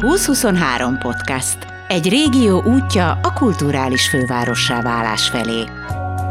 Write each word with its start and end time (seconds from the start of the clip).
2023 0.00 0.98
podcast. 0.98 1.58
Egy 1.88 2.08
régió 2.08 2.62
útja 2.62 3.10
a 3.22 3.32
kulturális 3.32 4.08
fővárossá 4.08 4.82
válás 4.82 5.28
felé. 5.28 5.64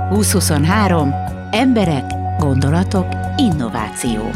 2023. 0.09 1.13
Emberek, 1.51 2.03
gondolatok, 2.37 3.07
innováció. 3.37 4.31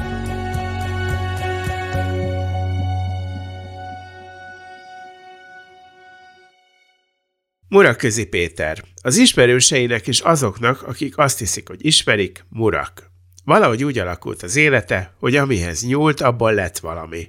Muraközi 7.68 8.26
Péter. 8.26 8.84
Az 9.02 9.18
ismerőseinek 9.18 10.08
és 10.08 10.20
azoknak, 10.20 10.81
akik 10.84 11.18
azt 11.18 11.40
hiszik, 11.40 11.68
hogy 11.68 11.86
ismerik, 11.86 12.45
Murak. 12.50 13.12
Valahogy 13.45 13.84
úgy 13.84 14.00
alakult 14.00 14.44
az 14.44 14.55
élete, 14.55 15.13
hogy 15.20 15.36
amihez 15.36 15.86
nyúlt, 15.86 16.22
abból 16.22 16.54
lett 16.54 16.77
valami. 16.77 17.27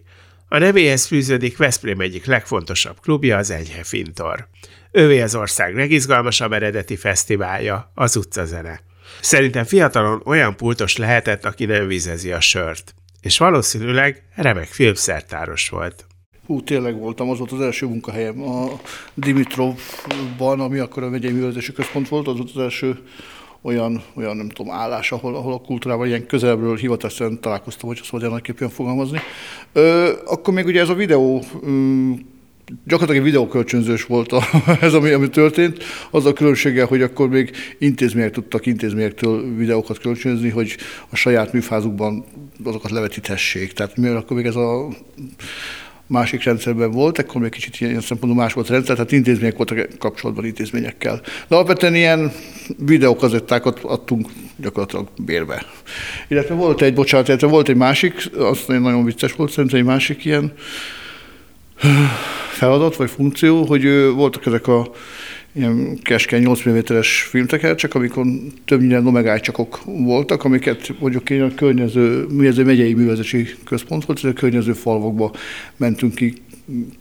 A 0.54 0.58
nevéhez 0.58 1.06
fűződik 1.06 1.56
Veszprém 1.56 2.00
egyik 2.00 2.24
legfontosabb 2.26 3.00
klubja, 3.00 3.36
az 3.36 3.50
Enyhe 3.50 3.84
Fintor. 3.84 4.48
Ővé 4.92 5.20
az 5.20 5.34
ország 5.34 5.74
legizgalmasabb 5.74 6.52
eredeti 6.52 6.96
fesztiválja, 6.96 7.90
az 7.94 8.16
utcazene. 8.16 8.80
Szerintem 9.20 9.64
fiatalon 9.64 10.22
olyan 10.24 10.56
pultos 10.56 10.96
lehetett, 10.96 11.44
aki 11.44 11.64
nem 11.64 11.86
vizezi 11.86 12.32
a 12.32 12.40
sört. 12.40 12.94
És 13.20 13.38
valószínűleg 13.38 14.22
remek 14.34 14.66
filmszertáros 14.66 15.68
volt. 15.68 16.06
Hú, 16.46 16.62
tényleg 16.62 16.98
voltam, 16.98 17.30
az 17.30 17.38
volt 17.38 17.52
az 17.52 17.60
első 17.60 17.86
munkahelyem 17.86 18.42
a 18.42 18.80
Dimitrovban, 19.14 20.60
ami 20.60 20.78
akkor 20.78 21.02
a 21.02 21.08
megyei 21.08 21.32
művelődési 21.32 21.72
központ 21.72 22.08
volt, 22.08 22.26
az 22.26 22.36
volt 22.36 22.50
az 22.54 22.62
első 22.62 22.98
olyan, 23.64 24.02
olyan 24.14 24.36
nem 24.36 24.48
tudom, 24.48 24.72
állás, 24.72 25.12
ahol, 25.12 25.34
ahol 25.34 25.52
a 25.52 25.60
kultúrával 25.60 26.06
ilyen 26.06 26.26
közelről 26.26 26.76
hivatalosan 26.76 27.40
találkoztam, 27.40 27.88
hogy 27.88 28.00
mondja 28.10 28.30
nagyképpen 28.30 28.68
fogalmazni. 28.68 29.18
Ö, 29.72 30.12
akkor 30.26 30.54
még 30.54 30.66
ugye 30.66 30.80
ez 30.80 30.88
a 30.88 30.94
videó 30.94 31.42
um, 31.62 32.32
gyakorlatilag 32.84 33.16
egy 33.16 33.32
videókölcsönzős 33.32 34.04
volt 34.04 34.32
a, 34.32 34.42
ez, 34.80 34.94
ami, 34.94 35.10
ami 35.10 35.28
történt. 35.28 35.84
Az 36.10 36.26
a 36.26 36.32
különbsége, 36.32 36.84
hogy 36.84 37.02
akkor 37.02 37.28
még 37.28 37.50
intézmények 37.78 38.30
tudtak 38.30 38.66
intézményektől 38.66 39.56
videókat 39.56 39.98
kölcsönözni, 39.98 40.48
hogy 40.48 40.76
a 41.08 41.16
saját 41.16 41.52
műfázukban 41.52 42.24
azokat 42.64 42.90
levetítessék. 42.90 43.72
Tehát 43.72 43.96
mivel 43.96 44.16
akkor 44.16 44.36
még 44.36 44.46
ez 44.46 44.56
a 44.56 44.88
másik 46.06 46.42
rendszerben 46.44 46.90
volt, 46.90 47.18
akkor 47.18 47.40
még 47.40 47.50
kicsit 47.50 47.80
ilyen 47.80 48.00
szempontból 48.00 48.42
más 48.42 48.52
volt 48.52 48.68
a 48.68 48.72
rendszer, 48.72 48.94
tehát 48.94 49.12
intézmények 49.12 49.56
voltak 49.56 49.88
kapcsolatban 49.98 50.44
intézményekkel. 50.44 51.20
De 51.48 51.54
alapvetően 51.54 51.94
ilyen 51.94 52.32
videókazettákat 52.78 53.78
adtunk 53.82 54.28
gyakorlatilag 54.56 55.08
bérbe. 55.16 55.64
Illetve 56.28 56.54
volt 56.54 56.82
egy, 56.82 56.94
bocsánat, 56.94 57.28
illetve 57.28 57.46
volt 57.46 57.68
egy 57.68 57.76
másik, 57.76 58.30
azt 58.38 58.68
nagyon 58.68 59.04
vicces 59.04 59.32
volt, 59.32 59.50
szerintem 59.50 59.78
egy 59.78 59.84
másik 59.84 60.24
ilyen 60.24 60.52
feladat 62.48 62.96
vagy 62.96 63.10
funkció, 63.10 63.64
hogy 63.64 64.12
voltak 64.14 64.46
ezek 64.46 64.66
a 64.66 64.90
ilyen 65.54 65.98
keskeny 66.02 66.42
8 66.42 66.68
mm-es 66.68 67.22
filmtekercsek, 67.22 67.94
amikor 67.94 68.26
többnyire 68.64 69.00
nomegájcsakok 69.00 69.80
voltak, 69.84 70.44
amiket 70.44 70.98
mondjuk 70.98 71.30
én 71.30 71.42
a 71.42 71.54
környező, 71.54 72.26
mi 72.26 72.46
ez 72.46 72.58
egy 72.58 72.64
megyei 72.64 72.94
művelési 72.94 73.48
központ 73.64 74.04
volt, 74.04 74.18
és 74.18 74.24
a 74.24 74.32
környező 74.32 74.72
falvakba 74.72 75.32
mentünk 75.76 76.14
ki 76.14 76.34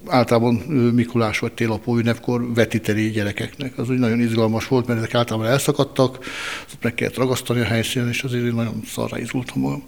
általában 0.08 0.54
Mikulás 0.94 1.40
vagy 1.40 1.52
télapó 1.52 1.98
ünnepkor 1.98 2.54
vetíteni 2.54 3.10
gyerekeknek. 3.10 3.78
Az 3.78 3.90
úgy 3.90 3.98
nagyon 3.98 4.20
izgalmas 4.20 4.68
volt, 4.68 4.88
mert 4.88 5.00
ezek 5.00 5.16
általában 5.16 5.50
elszakadtak, 5.50 6.18
azt 6.66 6.78
meg 6.82 6.94
kellett 6.94 7.18
ragasztani 7.18 7.60
a 7.60 7.66
helyszínen, 7.66 8.08
és 8.08 8.24
azért 8.24 8.44
én 8.44 8.54
nagyon 8.54 8.82
szarra 8.86 9.20
izgultam 9.20 9.62
magam. 9.62 9.84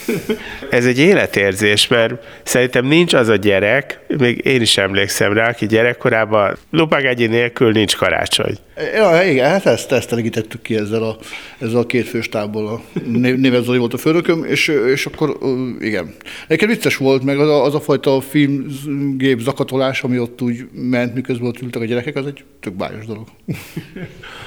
Ez 0.70 0.86
egy 0.86 0.98
életérzés, 0.98 1.86
mert 1.86 2.24
szerintem 2.42 2.86
nincs 2.86 3.14
az 3.14 3.28
a 3.28 3.36
gyerek, 3.36 4.00
még 4.18 4.44
én 4.44 4.60
is 4.60 4.76
emlékszem 4.76 5.32
rá, 5.32 5.48
aki 5.48 5.66
gyerekkorában 5.66 6.56
lupagegyi 6.70 7.26
nélkül 7.26 7.72
nincs 7.72 7.96
karácsony. 7.96 8.58
Ja, 8.94 9.22
igen, 9.22 9.50
hát 9.50 9.66
ezt, 9.66 9.92
ezt 9.92 10.12
elegítettük 10.12 10.62
ki 10.62 10.76
ezzel 10.76 11.02
a, 11.02 11.16
ezzel 11.58 11.78
a 11.78 11.86
két 11.86 12.08
főstából. 12.08 12.66
A 12.66 12.80
Névez 13.10 13.64
Zoli 13.64 13.78
volt 13.78 13.94
a 13.94 13.98
főnököm, 13.98 14.44
és, 14.44 14.68
és 14.68 15.06
akkor 15.06 15.36
igen. 15.80 16.14
Nekem 16.48 16.68
vicces 16.68 16.96
volt, 16.96 17.24
meg 17.24 17.38
az 17.38 17.48
a, 17.48 17.64
az 17.64 17.74
a 17.74 17.80
fajta 17.80 18.20
filmgép 18.20 19.40
zakatolás, 19.40 20.02
ami 20.02 20.18
ott 20.18 20.42
úgy 20.42 20.68
ment, 20.72 21.14
miközben 21.14 21.48
ott 21.48 21.60
ültek 21.60 21.82
a 21.82 21.84
gyerekek, 21.84 22.16
az 22.16 22.26
egy 22.26 22.44
tök 22.60 22.72
bájos 22.72 23.06
dolog. 23.06 23.26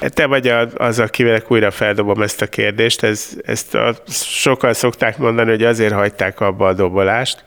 Te 0.00 0.26
vagy 0.26 0.52
az, 0.74 0.98
akivel 0.98 1.44
újra 1.48 1.70
feldobom 1.70 2.22
ezt 2.22 2.42
a 2.42 2.46
kérdést. 2.46 3.02
Ez, 3.02 3.28
ezt 3.44 3.74
a, 3.74 3.94
sokan 4.08 4.74
szokták 4.74 5.18
mondani, 5.18 5.50
hogy 5.50 5.64
azért 5.64 5.92
hagyták 5.92 6.40
abba 6.40 6.66
a 6.66 6.72
dobolást, 6.72 7.44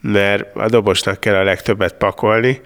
mert 0.00 0.56
a 0.56 0.68
dobosnak 0.68 1.20
kell 1.20 1.34
a 1.34 1.42
legtöbbet 1.42 1.94
pakolni, 1.94 2.60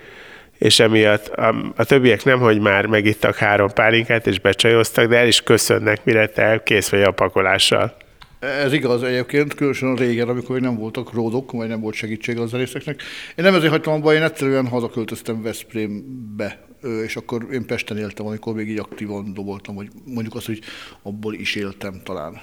és 0.58 0.80
emiatt 0.80 1.26
a, 1.26 1.72
a 1.76 1.84
többiek 1.84 2.24
nem, 2.24 2.38
hogy 2.38 2.60
már 2.60 2.86
megittak 2.86 3.36
három 3.36 3.68
pálinkát 3.74 4.26
és 4.26 4.40
becsajoztak, 4.40 5.08
de 5.08 5.16
el 5.16 5.26
is 5.26 5.42
köszönnek, 5.42 6.04
mire 6.04 6.26
te 6.26 6.62
kész 6.64 6.88
vagy 6.88 7.02
a 7.02 7.10
pakolással. 7.10 7.96
Ez 8.40 8.72
igaz 8.72 9.02
egyébként, 9.02 9.54
különösen 9.54 9.94
régen, 9.94 10.28
amikor 10.28 10.60
nem 10.60 10.76
voltak 10.76 11.12
ródok, 11.12 11.52
vagy 11.52 11.68
nem 11.68 11.80
volt 11.80 11.94
segítség 11.94 12.38
az 12.38 12.50
zenészeknek. 12.50 13.02
Én 13.36 13.44
nem 13.44 13.54
ezért 13.54 13.70
hagytam 13.70 13.92
abba, 13.92 14.14
én 14.14 14.22
egyszerűen 14.22 14.66
hazaköltöztem 14.66 15.42
Veszprémbe, 15.42 16.58
és 17.04 17.16
akkor 17.16 17.46
én 17.52 17.66
Pesten 17.66 17.98
éltem, 17.98 18.26
amikor 18.26 18.54
még 18.54 18.68
így 18.68 18.78
aktívan 18.78 19.34
doboltam, 19.34 19.74
vagy 19.74 19.88
mondjuk 20.04 20.34
azt, 20.34 20.46
hogy 20.46 20.60
abból 21.02 21.34
is 21.34 21.54
éltem 21.54 22.00
talán. 22.04 22.40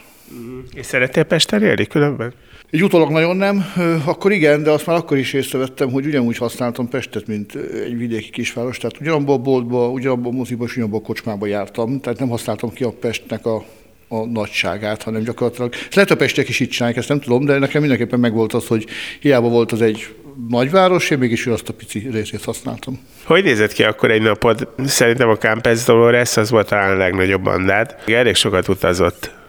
És 0.74 0.86
szerettél 0.86 1.24
Pesten 1.24 1.64
élni 1.64 1.86
különben? 1.86 2.34
Egy 2.72 2.84
utólag 2.84 3.10
nagyon 3.10 3.36
nem, 3.36 3.66
akkor 4.06 4.32
igen, 4.32 4.64
de 4.64 4.72
azt 4.72 4.86
már 4.86 4.98
akkor 4.98 5.18
is 5.18 5.34
észrevettem, 5.34 5.92
hogy 5.92 6.06
ugyanúgy 6.06 6.38
használtam 6.38 6.90
Pestet, 6.90 7.28
mint 7.28 7.56
egy 7.86 7.98
vidéki 7.98 8.30
kisváros. 8.30 8.78
Tehát 8.78 9.00
ugyanabban 9.00 9.40
a 9.40 9.42
boltba, 9.42 9.90
ugyanabban 9.90 10.34
a 10.34 10.36
moziba, 10.36 10.66
és 10.66 10.72
ugyanabban 10.72 11.00
a 11.00 11.04
kocsmába 11.04 11.46
jártam. 11.46 12.00
Tehát 12.00 12.20
nem 12.20 12.30
használtam 12.30 12.74
ki 12.74 12.84
a 12.84 12.94
Pestnek 13.00 13.46
a, 13.46 13.64
a 14.08 14.26
nagyságát, 14.26 15.04
hanem 15.04 15.24
gyakorlatilag. 15.24 15.74
Ezt 15.74 15.96
lehet 15.96 16.12
a 16.12 16.16
Pestek 16.16 16.50
is 16.50 16.60
itt 16.60 16.70
csinálják, 16.70 17.00
ezt 17.00 17.10
nem 17.10 17.20
tudom, 17.20 17.46
de 17.46 17.58
nekem 17.58 17.82
mindenképpen 17.82 18.20
megvolt 18.20 18.54
az, 18.54 18.68
hogy 18.68 18.86
hiába 19.20 19.50
volt 19.50 19.72
az 19.72 19.82
egy 19.82 20.16
nagyváros, 20.50 21.10
én 21.10 21.18
mégis 21.18 21.48
azt 21.48 21.70
a 21.70 21.74
pici 21.74 22.08
részét 22.12 22.44
használtam. 22.44 23.00
Hogy 23.24 23.44
nézett 23.44 23.74
ki 23.74 23.84
akkor 23.84 24.12
egy 24.12 24.22
napod? 24.22 24.68
Szerintem 24.86 25.30
a 25.30 25.38
Campes 25.38 25.84
Dolores 25.84 26.38
az 26.38 26.50
volt 26.50 26.68
talán 26.68 26.92
a 26.92 26.98
legnagyobb 26.98 27.42
bandád. 27.42 27.96
Elég 28.06 28.36
sokat 28.36 28.68
utazott. 28.68 29.40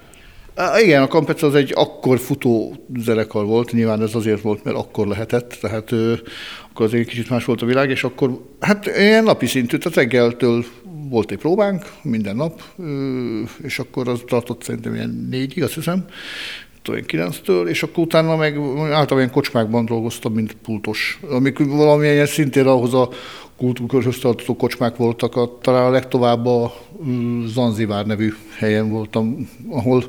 Igen, 0.83 1.03
a 1.03 1.07
Campec 1.07 1.43
az 1.43 1.55
egy 1.55 1.73
akkor 1.77 2.19
futó 2.19 2.75
zenekar 2.99 3.45
volt, 3.45 3.73
nyilván 3.73 4.03
ez 4.03 4.15
azért 4.15 4.41
volt, 4.41 4.65
mert 4.65 4.77
akkor 4.77 5.07
lehetett, 5.07 5.59
tehát 5.61 5.93
ő, 5.93 6.23
akkor 6.71 6.87
azért 6.87 7.09
kicsit 7.09 7.31
más 7.31 7.45
volt 7.45 7.63
a 7.63 7.67
világ, 7.67 7.91
és 7.91 8.05
akkor 8.05 8.41
hát 8.61 8.87
ilyen 8.87 9.25
napi 9.25 9.47
szintű, 9.47 9.77
tehát 9.77 9.99
reggeltől 9.99 10.65
volt 11.09 11.31
egy 11.31 11.39
próbánk 11.39 11.85
minden 12.03 12.37
nap, 12.37 12.63
és 13.63 13.79
akkor 13.79 14.09
az 14.09 14.23
tartott 14.27 14.63
szerintem 14.63 14.95
ilyen 14.95 15.27
négyig, 15.31 15.63
azt 15.63 15.75
hiszem, 15.75 16.05
9-től, 16.84 17.67
és 17.67 17.83
akkor 17.83 18.05
utána 18.05 18.37
meg 18.37 18.57
általában 18.77 19.19
ilyen 19.19 19.31
kocsmákban 19.31 19.84
dolgoztam, 19.84 20.33
mint 20.33 20.57
pultos. 20.63 21.21
Amik 21.31 21.59
valamilyen 21.59 22.27
szintén 22.27 22.67
ahhoz 22.67 22.95
a 22.95 23.09
kultúrkörhöz 23.57 24.19
tartozó 24.19 24.57
kocsmák 24.57 24.97
voltak, 24.97 25.37
a, 25.37 25.59
talán 25.61 25.87
a 25.87 25.91
legtovább 25.91 26.47
a 26.47 26.75
Zanzivár 27.47 28.07
nevű 28.07 28.33
helyen 28.59 28.91
voltam, 28.91 29.49
ahol, 29.71 30.05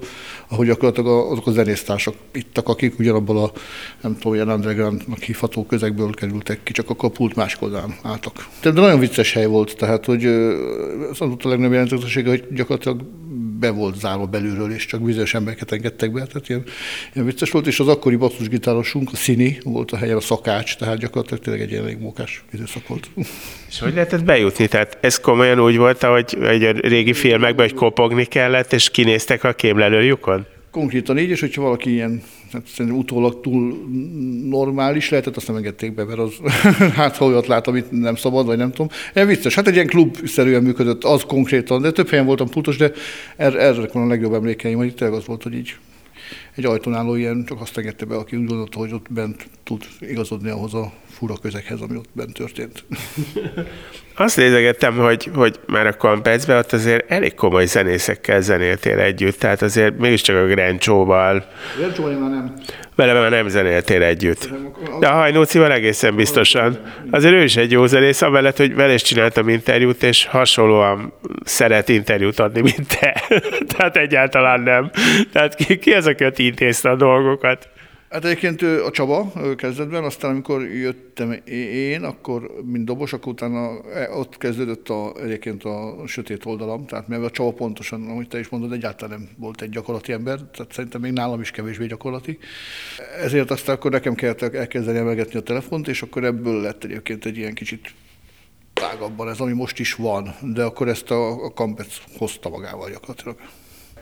ahol 0.48 0.66
gyakorlatilag 0.66 1.32
azok 1.32 1.48
a 1.48 1.52
zenésztársak 1.52 2.14
ittak, 2.32 2.68
akik 2.68 3.00
ugyanabban 3.00 3.38
a, 3.38 3.52
nem 4.02 4.16
tudom, 4.16 4.34
ilyen 4.34 4.50
undergroundnak 4.50 5.20
hívható 5.20 5.66
közegből 5.66 6.12
kerültek 6.12 6.64
ki, 6.64 6.72
csak 6.72 6.90
akkor 6.90 7.10
a 7.10 7.18
pult 7.18 7.36
másik 7.36 7.62
oldalán 7.62 7.96
álltak. 8.02 8.48
De 8.62 8.72
nagyon 8.72 9.00
vicces 9.00 9.34
hely 9.34 9.46
volt, 9.46 9.78
tehát 9.78 10.06
hogy 10.06 10.26
az 11.12 11.20
volt 11.20 11.46
a 11.46 11.50
legnagyobb 11.50 11.74
jelentősége, 11.74 12.30
hogy 12.30 12.48
gyakorlatilag 12.52 13.02
be 13.64 13.70
volt 13.70 14.00
zárva 14.00 14.26
belülről, 14.26 14.72
és 14.72 14.86
csak 14.86 15.02
bizonyos 15.02 15.34
embereket 15.34 15.72
engedtek 15.72 16.12
be, 16.12 16.26
tehát 16.26 16.50
ilyen, 16.50 16.64
ilyen 17.14 17.26
vicces 17.26 17.52
volt, 17.52 17.68
és 17.68 17.80
az 17.80 17.88
akkori 17.88 18.16
basszusgitárosunk, 18.16 19.10
a 19.12 19.16
Szini 19.16 19.58
volt 19.64 19.92
a 19.92 19.98
helyen, 19.98 20.18
a 20.18 20.22
szakács, 20.22 20.78
tehát 20.78 20.98
gyakorlatilag 20.98 21.44
tényleg 21.44 21.62
egy 21.62 21.72
ilyen 21.72 21.84
elég 21.84 22.00
mókás 22.00 22.44
időszak 22.54 22.88
volt. 22.88 23.10
És 23.70 23.80
hogy 23.80 23.94
lehetett 23.94 24.24
bejutni? 24.24 24.68
Tehát 24.68 24.98
ez 25.02 25.20
komolyan 25.20 25.60
úgy 25.60 25.78
volt, 25.78 26.04
hogy, 26.04 26.38
a 26.40 26.72
régi 26.88 27.14
filmekben, 27.14 27.68
hogy 27.68 27.78
kopogni 27.78 28.26
kellett, 28.26 28.74
és 28.74 28.90
kinéztek 28.90 29.44
a 29.44 29.54
kémlelőjukon? 29.54 30.46
Konkrétan 30.74 31.18
így, 31.18 31.30
és 31.30 31.40
hogyha 31.40 31.62
valaki 31.62 31.92
ilyen 31.92 32.22
hát 32.52 32.68
szerintem 32.68 33.00
utólag 33.00 33.42
túl 33.42 33.90
normális 34.50 35.10
lehetett, 35.10 35.36
azt 35.36 35.48
nem 35.48 35.56
engedték 35.56 35.94
be, 35.94 36.04
mert 36.04 36.20
az 36.20 36.34
hát 36.96 37.18
ha 37.18 37.26
olyat 37.26 37.48
lát, 37.48 37.68
amit 37.68 37.92
nem 37.92 38.16
szabad, 38.16 38.46
vagy 38.46 38.58
nem 38.58 38.70
tudom. 38.70 38.88
Ilyen 39.16 39.28
vicces, 39.28 39.56
hát 39.56 39.68
egy 39.68 39.74
ilyen 39.74 39.88
klub-szerűen 39.88 40.64
működött, 40.64 41.04
az 41.04 41.24
konkrétan, 41.24 41.82
de 41.82 41.92
több 41.92 42.10
helyen 42.10 42.26
voltam 42.26 42.50
pultos, 42.50 42.78
de 42.78 42.92
erre, 43.36 43.60
erre 43.60 43.88
van 43.94 44.04
a 44.04 44.08
legjobb 44.08 44.34
emlékeim, 44.34 44.78
hogy 44.78 44.96
tényleg 44.96 45.18
az 45.18 45.26
volt, 45.26 45.44
hogy 45.44 45.54
így 45.54 45.76
egy 46.56 46.66
ajtón 46.66 46.94
álló 46.94 47.16
ilyen, 47.16 47.46
csak 47.46 47.62
azt 47.62 47.78
engedte 47.78 48.06
be, 48.06 48.16
aki 48.16 48.36
úgy 48.36 48.46
gondolta, 48.46 48.80
hogy 48.80 48.94
ott 48.94 49.12
bent 49.14 49.48
tud 49.64 49.84
igazodni 50.00 50.50
ahhoz 50.50 50.74
a 50.74 50.92
fura 51.18 51.34
közeghez, 51.42 51.82
ami 51.82 51.98
ott 51.98 52.10
bent 52.14 52.34
történt. 52.34 52.84
Azt 54.16 54.38
nézegettem, 54.38 54.98
hogy, 54.98 55.30
hogy 55.36 55.60
már 55.68 55.88
a 55.88 55.98
Kampecben 55.98 56.58
ott 56.58 56.74
azért 56.74 57.12
elég 57.12 57.34
komoly 57.34 57.66
zenészekkel 57.66 58.42
zenéltél 58.42 59.00
együtt, 59.00 59.40
tehát 59.40 59.62
azért 59.62 59.98
mégiscsak 59.98 60.36
a 60.36 60.46
Grencsóval. 60.46 61.46
Grencsóval 61.78 62.12
már 62.12 62.30
nem. 62.30 62.54
Vele 62.96 63.14
már 63.14 63.30
nem 63.30 63.48
zenéltél 63.48 64.04
együtt. 64.04 64.50
De 65.00 65.08
a 65.08 65.14
Hajnócival 65.14 65.72
egészen 65.72 66.16
biztosan. 66.16 66.80
Azért 67.12 67.34
ő 67.34 67.44
is 67.44 67.56
egy 67.56 67.72
jó 67.72 67.86
zenész, 67.86 68.22
amellett, 68.22 68.58
hogy 68.58 68.76
vele 68.76 68.94
is 68.94 69.02
csináltam 69.02 69.50
interjút, 69.50 70.04
és 70.04 70.26
hasonlóan 70.26 71.14
szeret 71.44 71.90
interjút 71.90 72.40
adni, 72.40 72.62
mint 72.62 73.00
te. 73.00 73.22
Tehát 73.78 73.98
egyáltalán 73.98 74.62
nem. 74.62 74.92
Tehát 75.32 75.56
ki, 75.56 75.78
ki 75.78 75.94
az, 75.94 76.08
aki 76.08 76.46
intézte 76.46 76.90
a 76.90 76.96
dolgokat? 76.96 77.68
Hát 78.14 78.26
egyébként 78.26 78.62
a 78.62 78.92
Csaba 78.92 79.32
kezdetben, 79.56 80.04
aztán 80.04 80.32
amikor 80.32 80.62
jöttem 80.62 81.32
én, 81.46 82.04
akkor 82.04 82.52
mint 82.66 82.86
dobos, 82.86 83.14
akkor 83.14 83.32
utána 83.32 83.90
e, 83.94 84.10
ott 84.12 84.38
kezdődött 84.38 84.90
a, 84.90 85.14
egyébként 85.24 85.64
a 85.64 85.96
sötét 86.08 86.46
oldalam, 86.46 86.86
tehát 86.86 87.08
mivel 87.08 87.26
a 87.26 87.30
Csaba 87.30 87.52
pontosan, 87.52 88.10
ahogy 88.10 88.28
te 88.28 88.40
is 88.40 88.50
mondod, 88.50 88.72
egyáltalán 88.72 89.20
nem 89.20 89.30
volt 89.38 89.62
egy 89.62 89.70
gyakorlati 89.70 90.12
ember, 90.12 90.38
tehát 90.38 90.74
szerintem 90.74 91.02
még 91.02 91.12
nálam 91.12 91.42
is 91.42 91.52
kevésbé 91.52 91.86
gyakorlati. 91.86 92.38
Ezért 93.22 93.52
aztán 93.52 93.76
akkor 93.76 93.92
nekem 93.92 94.16
kellett 94.16 94.42
elkezdeni 94.42 94.98
emelgetni 94.98 95.40
a 95.40 95.44
telefont, 95.44 95.88
és 95.88 96.02
akkor 96.02 96.24
ebből 96.24 96.62
lett 96.62 96.84
egyébként 96.84 97.26
egy 97.26 97.38
ilyen 97.38 97.54
kicsit 97.54 97.94
tágabban 98.74 99.30
ez, 99.30 99.40
ami 99.40 99.54
most 99.54 99.80
is 99.80 99.94
van, 99.94 100.36
de 100.42 100.64
akkor 100.64 100.88
ezt 100.88 101.12
a, 101.12 101.46
a 101.46 101.52
Campec 101.52 101.98
hozta 102.18 102.50
magával 102.50 102.90
gyakorlatilag. 102.90 103.36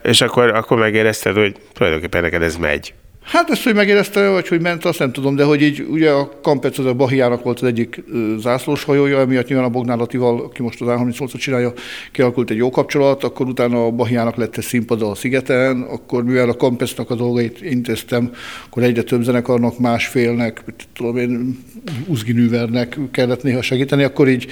És 0.04 0.22
akkor, 0.22 0.48
akkor 0.50 0.78
megérezted, 0.78 1.36
hogy 1.36 1.56
tulajdonképpen 1.74 2.22
neked 2.22 2.42
ez 2.42 2.56
megy. 2.56 2.94
Hát 3.24 3.50
ezt, 3.50 3.64
hogy 3.64 3.76
megérezte, 3.76 4.30
vagy 4.30 4.48
hogy 4.48 4.62
ment, 4.62 4.86
azt 4.86 5.00
nem 5.00 5.12
tudom, 5.12 5.36
de 5.36 5.44
hogy 5.44 5.62
így 5.62 5.86
ugye 5.90 6.10
a 6.10 6.40
Kampec 6.42 6.78
az 6.78 6.86
a 6.86 6.94
Bahiának 6.94 7.44
volt 7.44 7.60
az 7.60 7.68
egyik 7.68 8.04
zászlós 8.38 8.84
hajója, 8.84 9.20
emiatt 9.20 9.48
nyilván 9.48 9.66
a 9.66 9.70
Bognálatival, 9.70 10.42
aki 10.42 10.62
most 10.62 10.82
az 10.82 10.88
A38-ot 10.90 11.38
csinálja, 11.38 11.74
kialakult 12.12 12.50
egy 12.50 12.58
jó 12.58 12.70
kapcsolat, 12.70 13.24
akkor 13.24 13.48
utána 13.48 13.86
a 13.86 13.92
Bahiának 13.92 14.36
lett 14.36 14.58
egy 14.58 14.64
színpad 14.64 15.02
a 15.02 15.16
szigeten, 15.16 15.82
akkor 15.82 16.24
mivel 16.24 16.50
a 16.50 16.56
Kampecnak 16.56 17.10
a 17.10 17.16
dolgait 17.16 17.62
intéztem, 17.62 18.32
akkor 18.66 18.84
egyre 18.84 19.02
több 19.02 19.24
zenekarnak, 19.24 19.80
másfélnek, 19.80 20.64
tudom 20.94 21.18
én, 21.18 21.60
Uzginűvernek 22.08 22.98
kellett 23.12 23.44
néha 23.44 23.62
segíteni, 23.62 24.04
akkor 24.04 24.30
így 24.30 24.48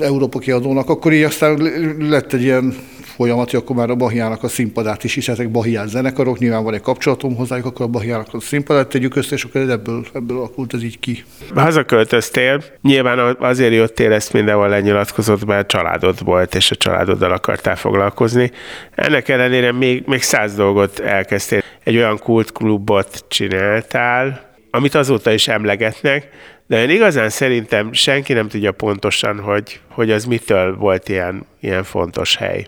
Európa 0.00 0.38
kiadónak, 0.38 0.88
akkor 0.88 1.12
így 1.12 1.22
aztán 1.22 1.56
lett 1.98 2.32
egy 2.32 2.42
ilyen 2.42 2.74
folyamat, 3.16 3.50
hogy 3.50 3.60
akkor 3.60 3.76
már 3.76 3.90
a 3.90 3.94
Bahiának 3.94 4.42
a 4.42 4.48
színpadát 4.48 5.04
is 5.04 5.14
hiszetek 5.14 5.50
Bahiás 5.50 5.88
zenekarok, 5.88 6.38
nyilván 6.38 6.64
van 6.64 6.74
egy 6.74 6.80
kapcsolatom 6.80 7.36
hozzájuk, 7.36 7.66
akkor 7.66 7.86
a 7.86 7.88
Bahiának 7.88 8.26
a 8.32 8.40
színpadát 8.40 8.88
tegyük 8.88 9.16
össze, 9.16 9.34
és 9.34 9.44
akkor 9.44 9.60
ebből, 9.60 10.04
ebből 10.12 10.36
alakult 10.36 10.74
ez 10.74 10.82
így 10.82 10.98
ki. 10.98 11.24
Hazaköltöztél, 11.54 12.62
nyilván 12.82 13.36
azért 13.40 13.72
jöttél, 13.72 14.12
ezt 14.12 14.32
mindenhol 14.32 14.68
lenyilatkozott, 14.68 15.44
mert 15.44 15.68
családod 15.68 16.24
volt, 16.24 16.54
és 16.54 16.70
a 16.70 16.76
családoddal 16.76 17.32
akartál 17.32 17.76
foglalkozni. 17.76 18.50
Ennek 18.94 19.28
ellenére 19.28 19.72
még, 19.72 20.02
még 20.06 20.22
száz 20.22 20.54
dolgot 20.54 20.98
elkezdtél. 20.98 21.62
Egy 21.84 21.96
olyan 21.96 22.18
kultklubot 22.18 23.24
csináltál, 23.28 24.54
amit 24.70 24.94
azóta 24.94 25.32
is 25.32 25.48
emlegetnek, 25.48 26.28
de 26.66 26.82
én 26.82 26.90
igazán 26.90 27.28
szerintem 27.28 27.92
senki 27.92 28.32
nem 28.32 28.48
tudja 28.48 28.72
pontosan, 28.72 29.40
hogy, 29.40 29.80
hogy 29.90 30.10
az 30.10 30.24
mitől 30.24 30.76
volt 30.76 31.08
ilyen, 31.08 31.46
ilyen 31.60 31.84
fontos 31.84 32.36
hely. 32.36 32.66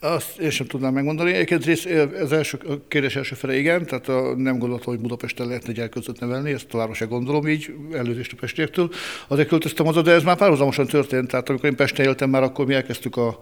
Azt 0.00 0.38
én 0.38 0.50
sem 0.50 0.66
tudnám 0.66 0.92
megmondani. 0.92 1.32
Egyébként 1.32 1.64
rész, 1.64 1.86
az 2.22 2.32
első 2.32 2.58
a 2.68 2.88
kérdés 2.88 3.16
első 3.16 3.34
fele 3.34 3.56
igen, 3.56 3.86
tehát 3.86 4.08
a, 4.08 4.34
nem 4.36 4.58
gondoltam, 4.58 4.92
hogy 4.92 5.02
Budapesten 5.02 5.46
lehetne 5.46 5.72
gyerkőzött 5.72 6.20
nevelni, 6.20 6.52
ezt 6.52 6.68
továbbra 6.68 6.94
se 6.94 7.04
gondolom 7.04 7.48
így, 7.48 7.74
előzést 7.92 8.32
a 8.32 8.36
pestiektől. 8.40 8.90
Azért 9.28 9.48
költöztem 9.48 9.86
haza, 9.86 10.02
de 10.02 10.10
ez 10.10 10.22
már 10.22 10.36
párhuzamosan 10.36 10.86
történt, 10.86 11.28
tehát 11.28 11.48
amikor 11.48 11.68
én 11.68 11.76
Pesten 11.76 12.06
éltem 12.06 12.30
már, 12.30 12.42
akkor 12.42 12.66
mi 12.66 12.74
elkezdtük 12.74 13.16
a, 13.16 13.38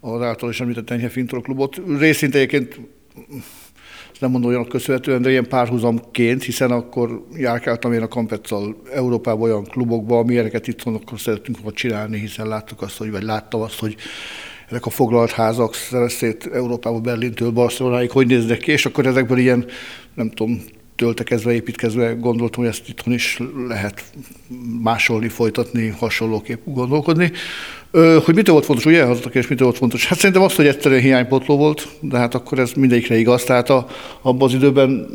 az 0.00 0.22
által 0.22 0.50
is 0.50 0.60
említett 0.60 0.90
Enyhe 0.90 1.08
Fintor 1.08 1.42
klubot. 1.42 1.80
Részint 1.98 2.34
egyébként 2.34 2.80
nem 4.18 4.30
mondom 4.30 4.50
olyanok 4.50 4.68
köszönhetően, 4.68 5.22
de 5.22 5.30
ilyen 5.30 5.48
párhuzamként, 5.48 6.42
hiszen 6.42 6.70
akkor 6.70 7.26
járkáltam 7.36 7.92
én 7.92 8.02
a 8.02 8.08
Kampeccal 8.08 8.76
Európában 8.92 9.42
olyan 9.42 9.64
klubokba, 9.64 10.18
amilyeneket 10.18 10.68
itt 10.68 10.82
akkor 10.82 11.20
szerettünk 11.20 11.58
volna 11.58 11.76
csinálni, 11.76 12.18
hiszen 12.18 12.48
láttuk 12.48 12.82
azt, 12.82 12.96
hogy, 12.96 13.10
vagy 13.10 13.22
láttam 13.22 13.60
azt, 13.60 13.78
hogy 13.78 13.96
ezek 14.72 14.86
a 14.86 14.90
foglalt 14.90 15.30
házak 15.30 15.74
szét 16.06 16.50
Európába, 16.52 17.00
Berlintől 17.00 17.50
Barcelonáig 17.50 18.10
hogy 18.10 18.26
néznek 18.26 18.58
ki, 18.58 18.70
és 18.70 18.86
akkor 18.86 19.06
ezekből 19.06 19.38
ilyen, 19.38 19.64
nem 20.14 20.30
tudom, 20.30 20.62
töltekezve, 20.96 21.52
építkezve 21.52 22.12
gondoltam, 22.12 22.62
hogy 22.62 22.72
ezt 22.72 22.88
itthon 22.88 23.14
is 23.14 23.40
lehet 23.68 24.04
másolni, 24.82 25.28
folytatni, 25.28 25.88
hasonlóképp 25.88 26.60
gondolkodni. 26.64 27.32
Hogy 28.24 28.34
mitől 28.34 28.54
volt 28.54 28.64
fontos, 28.64 28.84
ugye 28.84 29.00
elhozottak, 29.00 29.34
és 29.34 29.48
mitől 29.48 29.66
volt 29.66 29.78
fontos? 29.78 30.06
Hát 30.06 30.18
szerintem 30.18 30.42
az, 30.42 30.54
hogy 30.54 30.66
egyszerűen 30.66 31.00
hiánypotló 31.00 31.56
volt, 31.56 31.88
de 32.00 32.18
hát 32.18 32.34
akkor 32.34 32.58
ez 32.58 32.72
mindegyikre 32.72 33.18
igaz. 33.18 33.44
Tehát 33.44 33.70
a, 33.70 33.86
abban 34.22 34.48
az 34.48 34.54
időben 34.54 35.06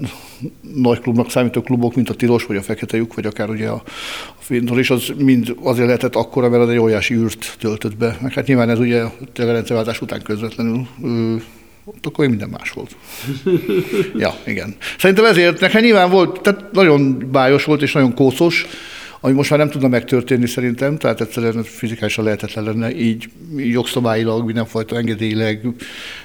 nagy 0.76 1.00
klubnak 1.00 1.32
számító 1.32 1.62
klubok, 1.62 1.96
mint 1.96 2.10
a 2.10 2.14
Tilos, 2.14 2.46
vagy 2.46 2.58
a 2.58 2.62
Fekete 2.62 3.02
vagy 3.16 3.26
akár 3.26 3.50
ugye 3.50 3.68
a, 3.68 3.84
a 4.30 4.40
Findor 4.40 4.80
is, 4.80 4.90
az 4.90 5.14
mind 5.18 5.56
azért 5.64 5.86
lehetett 5.86 6.16
akkora, 6.16 6.50
mert 6.50 6.64
az 6.64 6.70
egy 6.70 6.78
óriási 6.78 7.14
űrt 7.14 7.56
töltött 7.60 7.98
be. 7.98 8.18
Meg 8.22 8.34
hát 8.34 8.48
nyilván 8.48 8.70
ez 8.70 8.80
ugye 8.80 9.02
a 9.02 9.12
rendszerváltás 9.36 10.02
után 10.02 10.22
közvetlenül 10.22 10.88
ott 11.86 12.06
akkor 12.06 12.28
minden 12.28 12.50
más 12.50 12.72
volt. 12.72 12.96
ja, 14.18 14.36
igen. 14.46 14.76
Szerintem 14.98 15.26
ezért 15.26 15.60
nekem 15.60 15.82
nyilván 15.82 16.10
volt, 16.10 16.42
tehát 16.42 16.72
nagyon 16.72 17.28
bájos 17.32 17.64
volt 17.64 17.82
és 17.82 17.92
nagyon 17.92 18.14
kószos, 18.14 18.66
ami 19.22 19.34
most 19.34 19.50
már 19.50 19.60
nem 19.60 19.70
tudna 19.70 19.88
megtörténni 19.88 20.48
szerintem, 20.48 20.98
tehát 20.98 21.22
egyszerűen 21.22 21.64
fizikálisan 21.64 22.24
lehetetlen 22.24 22.64
lenne 22.64 22.96
így 22.96 23.30
jogszabályilag, 23.56 24.46
mindenfajta 24.46 24.96
engedélyileg, 24.96 25.68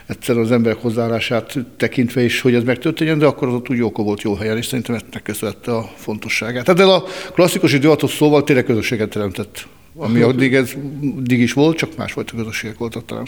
egyszerűen 0.07 0.45
az 0.45 0.53
emberek 0.53 0.79
hozzáállását 0.79 1.55
tekintve 1.77 2.23
is, 2.23 2.41
hogy 2.41 2.55
ez 2.55 2.63
megtörténjen, 2.63 3.19
de 3.19 3.27
akkor 3.27 3.49
az 3.49 3.55
ott 3.55 3.71
úgy 3.71 3.77
jóka 3.77 4.03
volt 4.03 4.23
jó 4.23 4.35
helyen, 4.35 4.57
és 4.57 4.67
szerintem 4.67 4.95
ezt 4.95 5.23
köszönhette 5.23 5.75
a 5.75 5.91
fontosságát. 5.97 6.65
Tehát 6.65 6.81
ez 6.81 6.87
a 6.87 7.05
klasszikus 7.35 7.73
időatos 7.73 8.11
szóval 8.11 8.45
tényleg 8.45 8.65
közösséget 8.65 9.09
teremtett, 9.09 9.67
ami 9.97 10.21
addig, 10.21 10.55
ez, 10.55 10.73
addig 11.19 11.41
is 11.41 11.53
volt, 11.53 11.77
csak 11.77 11.97
másfajta 11.97 12.37
közösségek 12.37 12.79
voltak 12.79 13.05
talán. 13.05 13.27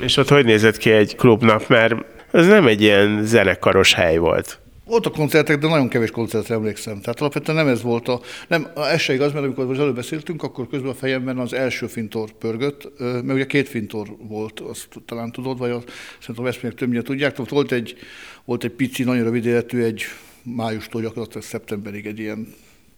És 0.00 0.16
ott 0.16 0.28
hogy 0.28 0.44
nézett 0.44 0.76
ki 0.76 0.90
egy 0.90 1.16
klubnap, 1.16 1.68
mert 1.68 1.94
ez 2.32 2.46
nem 2.46 2.66
egy 2.66 2.82
ilyen 2.82 3.24
zenekaros 3.24 3.94
hely 3.94 4.16
volt. 4.16 4.58
Voltak 4.84 5.12
koncertek, 5.12 5.58
de 5.58 5.68
nagyon 5.68 5.88
kevés 5.88 6.10
koncertre 6.10 6.54
emlékszem. 6.54 7.00
Tehát 7.00 7.20
alapvetően 7.20 7.56
nem 7.56 7.68
ez 7.68 7.82
volt 7.82 8.08
a... 8.08 8.20
Nem, 8.48 8.68
ez 8.76 9.00
se 9.00 9.14
igaz, 9.14 9.32
mert 9.32 9.44
amikor 9.44 9.70
az 9.70 9.78
előbb 9.78 9.94
beszéltünk, 9.94 10.42
akkor 10.42 10.68
közben 10.68 10.90
a 10.90 10.94
fejemben 10.94 11.38
az 11.38 11.52
első 11.52 11.86
fintor 11.86 12.32
pörgött, 12.32 12.98
mert 12.98 13.32
ugye 13.32 13.46
két 13.46 13.68
fintor 13.68 14.16
volt, 14.28 14.60
azt 14.60 14.88
talán 15.06 15.32
tudod, 15.32 15.58
vagy 15.58 15.70
azt, 15.70 15.90
szerintem 16.18 16.44
a 16.44 16.48
Veszprémek 16.48 16.78
többnyire 16.78 17.02
tudják. 17.02 17.36
Volt 17.48 17.72
egy, 17.72 17.96
volt 18.44 18.64
egy 18.64 18.70
pici, 18.70 19.02
nagyon 19.02 19.24
rövid 19.24 19.46
életű, 19.46 19.82
egy 19.82 20.02
májustól 20.42 21.02
gyakorlatilag 21.02 21.42
szeptemberig 21.42 22.06
egy 22.06 22.18
ilyen 22.18 22.54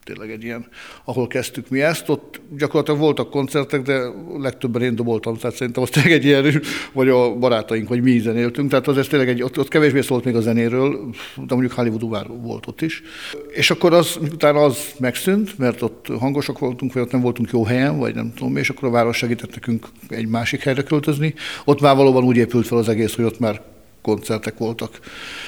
tényleg 0.07 0.31
egy 0.31 0.45
ilyen, 0.45 0.67
ahol 1.05 1.27
kezdtük 1.27 1.69
mi 1.69 1.83
ezt, 1.83 2.09
ott 2.09 2.41
gyakorlatilag 2.59 3.01
voltak 3.01 3.31
koncertek, 3.31 3.83
de 3.83 4.01
legtöbben 4.39 4.83
én 4.83 4.95
doboltam, 4.95 5.37
tehát 5.37 5.57
szerintem 5.57 5.83
az 5.83 5.91
tényleg 5.91 6.13
egy 6.13 6.25
ilyen, 6.25 6.63
vagy 6.93 7.09
a 7.09 7.35
barátaink, 7.35 7.89
vagy 7.89 8.03
mi 8.03 8.19
zenéltünk, 8.19 8.71
tehát 8.71 8.87
az 8.87 8.99
ez 8.99 9.07
tényleg 9.07 9.29
egy, 9.29 9.43
ott, 9.43 9.59
ott 9.59 9.69
kevésbé 9.69 10.01
szólt 10.01 10.25
még 10.25 10.37
a 10.37 10.41
zenéről, 10.41 11.11
de 11.37 11.55
mondjuk 11.55 11.73
Hollywood 11.73 12.09
már 12.09 12.27
volt 12.27 12.67
ott 12.67 12.83
is. 12.83 13.03
És 13.49 13.71
akkor 13.71 13.93
az, 13.93 14.19
utána 14.21 14.65
az 14.65 14.79
megszűnt, 14.99 15.59
mert 15.59 15.83
ott 15.83 16.07
hangosak 16.19 16.59
voltunk, 16.59 16.93
vagy 16.93 17.03
ott 17.03 17.13
nem 17.13 17.21
voltunk 17.21 17.51
jó 17.51 17.65
helyen, 17.65 17.99
vagy 17.99 18.15
nem 18.15 18.33
tudom, 18.37 18.57
és 18.57 18.71
akkor 18.71 18.89
a 18.89 18.93
város 18.93 19.17
segített 19.17 19.55
nekünk 19.55 19.87
egy 20.09 20.29
másik 20.29 20.63
helyre 20.63 20.83
költözni. 20.83 21.35
Ott 21.65 21.81
már 21.81 21.97
valóban 21.97 22.25
úgy 22.25 22.37
épült 22.37 22.67
fel 22.67 22.79
az 22.79 22.89
egész, 22.89 23.15
hogy 23.15 23.25
ott 23.25 23.39
már 23.39 23.76
koncertek 24.07 24.59
voltak. 24.59 25.01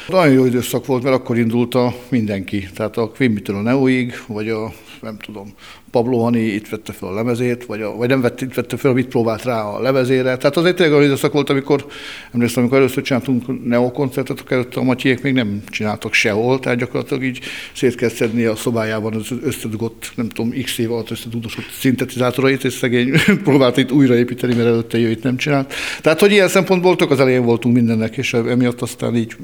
Nagyon 0.09 0.33
jó 0.33 0.45
időszak 0.45 0.87
volt, 0.87 1.03
mert 1.03 1.15
akkor 1.17 1.39
indult 1.39 1.75
a 1.75 1.95
mindenki. 2.09 2.69
Tehát 2.75 2.97
a 2.97 3.11
Quimmitől 3.11 3.57
a 3.57 3.61
Neoig, 3.61 4.13
vagy 4.27 4.49
a 4.49 4.73
nem 5.03 5.19
tudom, 5.19 5.53
Pablo 5.91 6.19
Hani 6.19 6.41
itt 6.41 6.69
vette 6.69 6.93
fel 6.93 7.09
a 7.09 7.15
lemezét, 7.15 7.65
vagy, 7.65 7.83
a, 7.83 7.97
vagy 7.97 8.09
nem 8.09 8.21
vett, 8.21 8.41
itt 8.41 8.55
vette 8.55 8.77
fel, 8.77 8.93
mit 8.93 9.07
próbált 9.07 9.45
rá 9.45 9.63
a 9.63 9.81
lemezére. 9.81 10.37
Tehát 10.37 10.57
az 10.57 10.63
tényleg 10.63 10.93
olyan 10.93 11.05
időszak 11.05 11.33
volt, 11.33 11.51
amikor, 11.51 11.87
emlékszem, 12.33 12.63
amikor 12.63 12.79
először 12.79 13.03
csináltunk 13.03 13.65
Neo 13.65 13.91
koncertet, 13.91 14.41
akkor 14.41 14.53
előtte 14.53 14.81
a 14.81 14.83
Matyiék 14.83 15.23
még 15.23 15.33
nem 15.33 15.63
csináltak 15.69 16.13
sehol, 16.13 16.59
tehát 16.59 16.79
gyakorlatilag 16.79 17.25
így 17.25 17.41
szét 17.75 17.95
kell 17.95 18.09
szedni 18.09 18.45
a 18.45 18.57
szobájában 18.57 19.15
az 19.15 19.29
összedugott, 19.43 20.13
nem 20.15 20.29
tudom, 20.29 20.63
x 20.63 20.79
év 20.79 20.93
alatt 20.93 21.11
összedugdosott 21.11 21.71
szintetizátorait, 21.79 22.65
és 22.65 22.73
szegény 22.73 23.13
próbált 23.45 23.77
itt 23.77 23.93
újraépíteni, 23.93 24.55
mert 24.55 24.69
előtte 24.69 24.99
itt 24.99 25.23
nem 25.23 25.37
csinált. 25.37 25.75
Tehát, 26.01 26.21
hogy 26.21 26.33
ilyen 26.33 26.49
szempontból 26.49 26.97
az 26.99 27.21
elején 27.21 27.45
voltunk 27.45 27.75
mindennek, 27.75 28.17
és 28.17 28.35
emiatt 28.35 28.81
aztán 28.81 29.17
így 29.17 29.37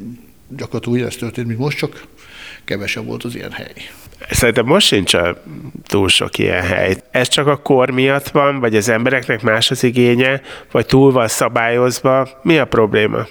gyakorlatilag 0.56 0.98
úgy 0.98 1.04
ez 1.04 1.16
történt, 1.16 1.46
mint 1.46 1.58
most, 1.58 1.78
csak 1.78 2.06
kevesebb 2.64 3.04
volt 3.06 3.24
az 3.24 3.34
ilyen 3.34 3.52
hely. 3.52 3.72
Szerintem 4.30 4.66
most 4.66 4.86
sincs 4.86 5.14
a 5.14 5.42
túl 5.86 6.08
sok 6.08 6.38
ilyen 6.38 6.62
hely. 6.62 6.96
Ez 7.10 7.28
csak 7.28 7.46
a 7.46 7.56
kor 7.56 7.90
miatt 7.90 8.28
van, 8.28 8.60
vagy 8.60 8.76
az 8.76 8.88
embereknek 8.88 9.42
más 9.42 9.70
az 9.70 9.82
igénye, 9.82 10.40
vagy 10.70 10.86
túl 10.86 11.12
van 11.12 11.28
szabályozva? 11.28 12.28
Mi 12.42 12.58
a 12.58 12.64
probléma? 12.64 13.26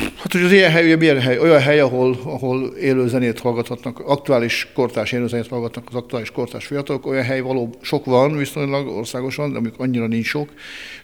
Hát 0.00 0.32
hogy 0.32 0.42
az 0.42 0.52
ilyen 0.52 0.70
hely, 0.70 0.94
milyen 0.94 1.20
hely? 1.20 1.38
Olyan 1.38 1.60
hely, 1.60 1.80
ahol, 1.80 2.18
ahol 2.24 2.66
élő 2.66 3.08
zenét 3.08 3.40
hallgathatnak, 3.40 3.98
aktuális 3.98 4.68
kortás 4.74 5.12
élő 5.12 5.26
zenét 5.26 5.48
hallgatnak 5.48 5.84
az 5.88 5.94
aktuális 5.94 6.30
kortás 6.30 6.66
fiatalok, 6.66 7.06
olyan 7.06 7.24
hely 7.24 7.40
való 7.40 7.74
sok 7.80 8.04
van 8.04 8.36
viszonylag 8.36 8.88
országosan, 8.88 9.52
de 9.52 9.58
amik 9.58 9.74
annyira 9.76 10.06
nincs 10.06 10.26
sok, 10.26 10.48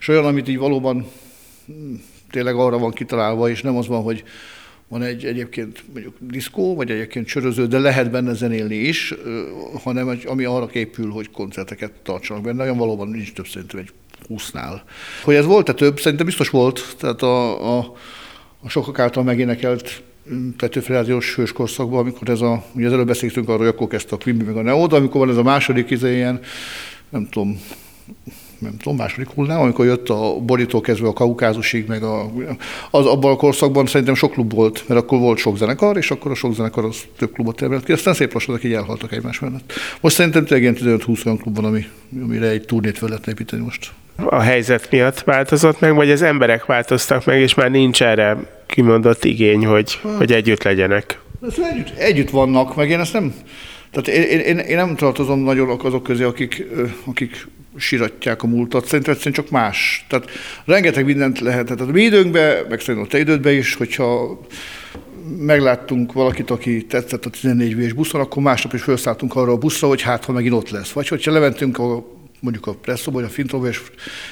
és 0.00 0.08
olyan, 0.08 0.24
amit 0.24 0.48
így 0.48 0.58
valóban 0.58 1.06
hm, 1.66 1.94
tényleg 2.30 2.54
arra 2.54 2.78
van 2.78 2.90
kitalálva, 2.90 3.48
és 3.48 3.62
nem 3.62 3.76
az 3.76 3.86
van, 3.86 4.02
hogy 4.02 4.24
van 4.88 5.02
egy 5.02 5.24
egyébként 5.24 5.84
mondjuk 5.92 6.16
diszkó, 6.20 6.74
vagy 6.74 6.90
egyébként 6.90 7.26
csöröző, 7.26 7.66
de 7.66 7.78
lehet 7.78 8.10
benne 8.10 8.34
zenélni 8.34 8.74
is, 8.74 9.14
hanem 9.82 10.08
egy, 10.08 10.26
ami 10.26 10.44
arra 10.44 10.66
képül, 10.66 11.10
hogy 11.10 11.30
koncerteket 11.30 11.92
tartsanak 12.02 12.42
benne. 12.42 12.62
Olyan 12.62 12.76
valóban 12.76 13.08
nincs 13.08 13.32
több 13.32 13.46
szerintem 13.46 13.80
egy 13.80 13.90
20-nál. 14.28 14.80
Hogy 15.24 15.34
ez 15.34 15.44
volt-e 15.44 15.72
több? 15.72 16.00
Szerintem 16.00 16.26
biztos 16.26 16.48
volt. 16.48 16.96
Tehát 16.98 17.22
a, 17.22 17.76
a, 17.78 17.94
a 18.60 18.68
sokak 18.68 18.98
által 18.98 19.22
megénekelt 19.22 20.02
mm, 20.32 20.50
Petőfi 20.50 20.92
Rádiós 20.92 21.34
hőskorszakban, 21.34 21.98
amikor 21.98 22.28
ez 22.28 22.40
a, 22.40 22.64
ugye 22.72 22.86
az 22.86 22.92
előbb 22.92 23.06
beszéltünk 23.06 23.48
arról, 23.48 23.58
hogy 23.58 23.74
akkor 23.74 23.86
kezdte 23.86 24.14
a 24.14 24.18
Quimby 24.18 24.44
meg 24.44 24.56
a 24.56 24.62
Neo, 24.62 24.86
de 24.86 24.96
amikor 24.96 25.20
van 25.20 25.30
ez 25.30 25.36
a 25.36 25.42
második 25.42 25.90
izé 25.90 26.14
ilyen, 26.14 26.40
nem 27.08 27.28
tudom, 27.28 27.60
nem 28.58 28.76
tudom, 28.76 28.96
második 28.96 29.28
hullám, 29.28 29.60
amikor 29.60 29.84
jött 29.84 30.08
a 30.08 30.40
borító 30.40 30.80
kezdve 30.80 31.08
a 31.08 31.12
kaukázusig, 31.12 31.86
meg 31.86 32.02
a, 32.02 32.30
az 32.90 33.06
abban 33.06 33.32
a 33.32 33.36
korszakban 33.36 33.86
szerintem 33.86 34.14
sok 34.14 34.32
klub 34.32 34.54
volt, 34.54 34.84
mert 34.88 35.00
akkor 35.00 35.18
volt 35.18 35.38
sok 35.38 35.56
zenekar, 35.56 35.96
és 35.96 36.10
akkor 36.10 36.30
a 36.30 36.34
sok 36.34 36.54
zenekar 36.54 36.84
az 36.84 36.96
több 37.18 37.32
klubot 37.32 37.56
termelt 37.56 37.84
ki, 37.84 37.92
aztán 37.92 38.14
szép 38.14 38.32
lassan 38.32 38.58
így 38.62 38.72
elhaltak 38.72 39.12
egymás 39.12 39.38
mellett. 39.38 39.72
Most 40.00 40.14
szerintem 40.14 40.44
tényleg 40.44 40.76
ilyen 40.80 40.98
15-20 41.00 41.26
olyan 41.26 41.38
klub 41.38 41.56
van, 41.56 41.64
ami, 41.64 41.86
amire 42.22 42.48
egy 42.48 42.64
turnét 42.64 42.98
fel 42.98 43.08
lehetne 43.08 43.32
építeni 43.32 43.62
most. 43.62 43.92
A 44.16 44.40
helyzet 44.40 44.90
miatt 44.90 45.20
változott 45.20 45.80
meg, 45.80 45.94
vagy 45.94 46.10
az 46.10 46.22
emberek 46.22 46.66
változtak 46.66 47.24
meg, 47.24 47.40
és 47.40 47.54
már 47.54 47.70
nincs 47.70 48.02
erre 48.02 48.36
kimondott 48.66 49.24
igény, 49.24 49.66
hogy, 49.66 50.00
hogy 50.16 50.32
együtt 50.32 50.62
legyenek? 50.62 51.20
Együtt, 51.72 51.96
együtt 51.96 52.30
vannak, 52.30 52.76
meg 52.76 52.90
én 52.90 53.00
ezt 53.00 53.12
nem, 53.12 53.34
tehát 54.02 54.20
én, 54.20 54.38
én, 54.38 54.58
én 54.58 54.76
nem 54.76 54.96
tartozom 54.96 55.40
nagyon 55.40 55.80
azok 55.80 56.02
közé, 56.02 56.22
akik, 56.22 56.66
akik 57.04 57.46
siratják 57.76 58.42
a 58.42 58.46
múltat, 58.46 58.86
szerintem 58.86 59.12
egyszerűen 59.12 59.42
csak 59.42 59.50
más. 59.50 60.06
Tehát 60.08 60.30
rengeteg 60.64 61.04
mindent 61.04 61.40
lehet. 61.40 61.64
Tehát 61.64 61.80
a 61.80 61.84
mi 61.84 62.02
időnkben, 62.02 62.66
meg 62.68 62.80
szerintem 62.80 63.04
a 63.04 63.06
te 63.06 63.18
idődben 63.18 63.54
is, 63.54 63.74
hogyha 63.74 64.40
megláttunk 65.38 66.12
valakit, 66.12 66.50
aki 66.50 66.84
tetszett 66.84 67.26
a 67.26 67.30
14 67.30 67.90
v 67.90 67.94
buszon, 67.94 68.20
akkor 68.20 68.42
másnap 68.42 68.74
is 68.74 68.82
felszálltunk 68.82 69.34
arra 69.34 69.52
a 69.52 69.58
buszra, 69.58 69.88
hogy 69.88 70.02
hát, 70.02 70.24
ha 70.24 70.32
megint 70.32 70.54
ott 70.54 70.70
lesz. 70.70 70.90
Vagy 70.90 71.08
hogyha 71.08 71.32
lementünk 71.32 71.78
a 71.78 72.04
mondjuk 72.46 72.66
a 72.66 72.80
presszóba, 72.80 73.18
vagy 73.18 73.28
a 73.28 73.32
fintóba, 73.32 73.68
és 73.68 73.82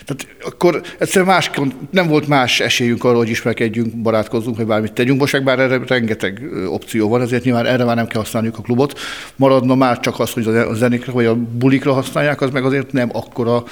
tehát 0.05 0.27
akkor 0.45 0.81
egyszerűen 0.99 1.31
más, 1.31 1.51
nem 1.91 2.09
volt 2.09 2.29
más 2.29 2.61
esélyünk 2.61 3.05
arra, 3.05 3.17
hogy 3.17 3.29
ismerkedjünk, 3.29 4.03
barátkozzunk, 4.03 4.57
vagy 4.57 4.67
bármit 4.67 4.93
tegyünk. 4.93 5.21
Most 5.21 5.33
meg 5.33 5.45
bár 5.45 5.59
erre 5.59 5.81
rengeteg 5.87 6.43
opció 6.69 7.09
van, 7.09 7.21
ezért 7.21 7.45
nyilván 7.45 7.67
erre 7.67 7.85
már 7.85 7.97
nem 7.97 8.07
kell 8.07 8.21
használniuk 8.21 8.59
a 8.59 8.63
klubot. 8.63 8.99
Maradna 9.37 9.75
már 9.75 10.01
csak 10.01 10.21
az, 10.21 10.33
hogy 10.33 10.47
a 10.47 10.75
zenékre 10.75 11.13
vagy 11.13 11.27
a 11.27 11.35
bulikra 11.35 11.93
használják, 11.93 12.41
az 12.41 12.51
meg 12.51 12.65
azért 12.65 12.93
nem 12.93 13.09
akkora 13.13 13.65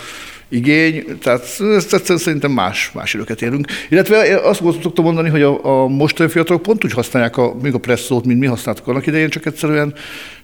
igény, 0.52 1.18
tehát 1.22 1.42
ezt, 1.60 1.92
ezt 1.92 2.16
szerintem 2.18 2.50
más, 2.50 2.90
más 2.92 3.14
időket 3.14 3.42
élünk. 3.42 3.66
Illetve 3.88 4.40
azt 4.42 4.62
szoktam 4.82 5.04
mondani, 5.04 5.28
hogy 5.28 5.42
a, 5.42 5.82
a 5.82 5.86
mostani 5.86 6.30
fiatalok 6.30 6.62
pont 6.62 6.84
úgy 6.84 6.92
használják 6.92 7.36
a, 7.36 7.54
még 7.62 7.74
a 7.74 7.78
presszót, 7.78 8.24
mint 8.24 8.40
mi 8.40 8.46
használtuk 8.46 8.86
annak 8.86 9.06
idején, 9.06 9.28
csak 9.28 9.46
egyszerűen, 9.46 9.94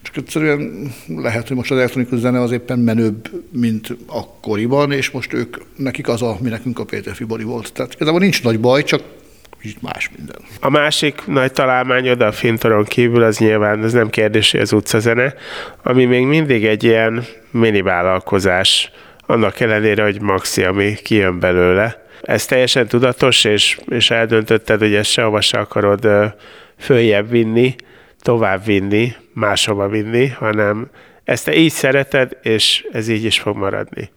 csak 0.02 0.16
egyszerűen 0.16 0.92
lehet, 1.06 1.48
hogy 1.48 1.56
most 1.56 1.70
az 1.70 1.76
elektronikus 1.76 2.18
zene 2.18 2.40
az 2.40 2.50
éppen 2.52 2.78
menőbb, 2.78 3.30
mint 3.52 3.96
akkoriban, 4.06 4.92
és 4.92 5.10
most 5.10 5.32
ők, 5.32 5.56
nekik 5.76 6.08
az 6.08 6.22
a, 6.22 6.36
mi 6.40 6.48
nekünk 6.48 6.78
a 6.78 6.84
Péter 6.84 7.14
Fibori 7.14 7.44
volt. 7.44 7.72
Tehát 7.72 7.94
igazából 7.94 8.20
nincs 8.20 8.42
nagy 8.42 8.60
baj, 8.60 8.84
csak 8.84 9.02
kicsit 9.60 9.82
más 9.82 10.10
minden. 10.16 10.36
A 10.60 10.70
másik 10.70 11.26
nagy 11.26 11.52
találmány 11.52 12.08
oda 12.10 12.26
a 12.26 12.32
fintoron 12.32 12.84
kívül, 12.84 13.22
az 13.22 13.38
nyilván, 13.38 13.84
ez 13.84 13.92
nem 13.92 14.10
kérdés, 14.10 14.50
hogy 14.50 14.60
az 14.60 14.72
utcazene, 14.72 15.34
ami 15.82 16.04
még 16.04 16.26
mindig 16.26 16.64
egy 16.64 16.84
ilyen 16.84 17.24
mini 17.50 17.82
vállalkozás 17.82 18.90
annak 19.28 19.60
ellenére, 19.60 20.02
hogy 20.02 20.20
maxi, 20.20 20.64
ami 20.64 20.94
kijön 20.94 21.38
belőle. 21.38 22.06
Ez 22.22 22.46
teljesen 22.46 22.86
tudatos, 22.88 23.44
és, 23.44 23.80
és 23.88 24.10
eldöntötted, 24.10 24.78
hogy 24.78 24.94
ezt 24.94 25.10
sehova 25.10 25.40
se 25.40 25.58
akarod 25.58 26.08
följebb 26.78 27.30
vinni, 27.30 27.74
tovább 28.20 28.64
vinni, 28.64 29.12
máshova 29.32 29.88
vinni, 29.88 30.26
hanem 30.26 30.90
ezt 31.24 31.44
te 31.44 31.56
így 31.56 31.72
szereted, 31.72 32.38
és 32.42 32.86
ez 32.92 33.08
így 33.08 33.24
is 33.24 33.40
fog 33.40 33.56
maradni. 33.56 34.10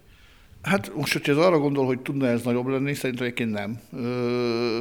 Hát 0.62 0.91
most, 0.96 1.13
hogyha 1.13 1.32
ez 1.32 1.38
arra 1.38 1.58
gondol, 1.58 1.86
hogy 1.86 2.00
tudna 2.00 2.27
ez 2.27 2.41
nagyobb 2.41 2.68
lenni, 2.68 2.94
szerintem 2.94 3.25
egyébként 3.25 3.51
nem. 3.51 3.80
Ö, 3.94 4.80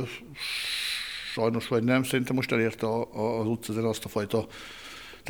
sajnos 1.33 1.69
vagy 1.69 1.83
nem, 1.83 2.03
szerintem 2.03 2.35
most 2.37 2.53
elérte 2.53 2.87
az 3.41 3.47
utca 3.47 3.89
azt 3.89 4.05
a 4.05 4.09
fajta 4.09 4.47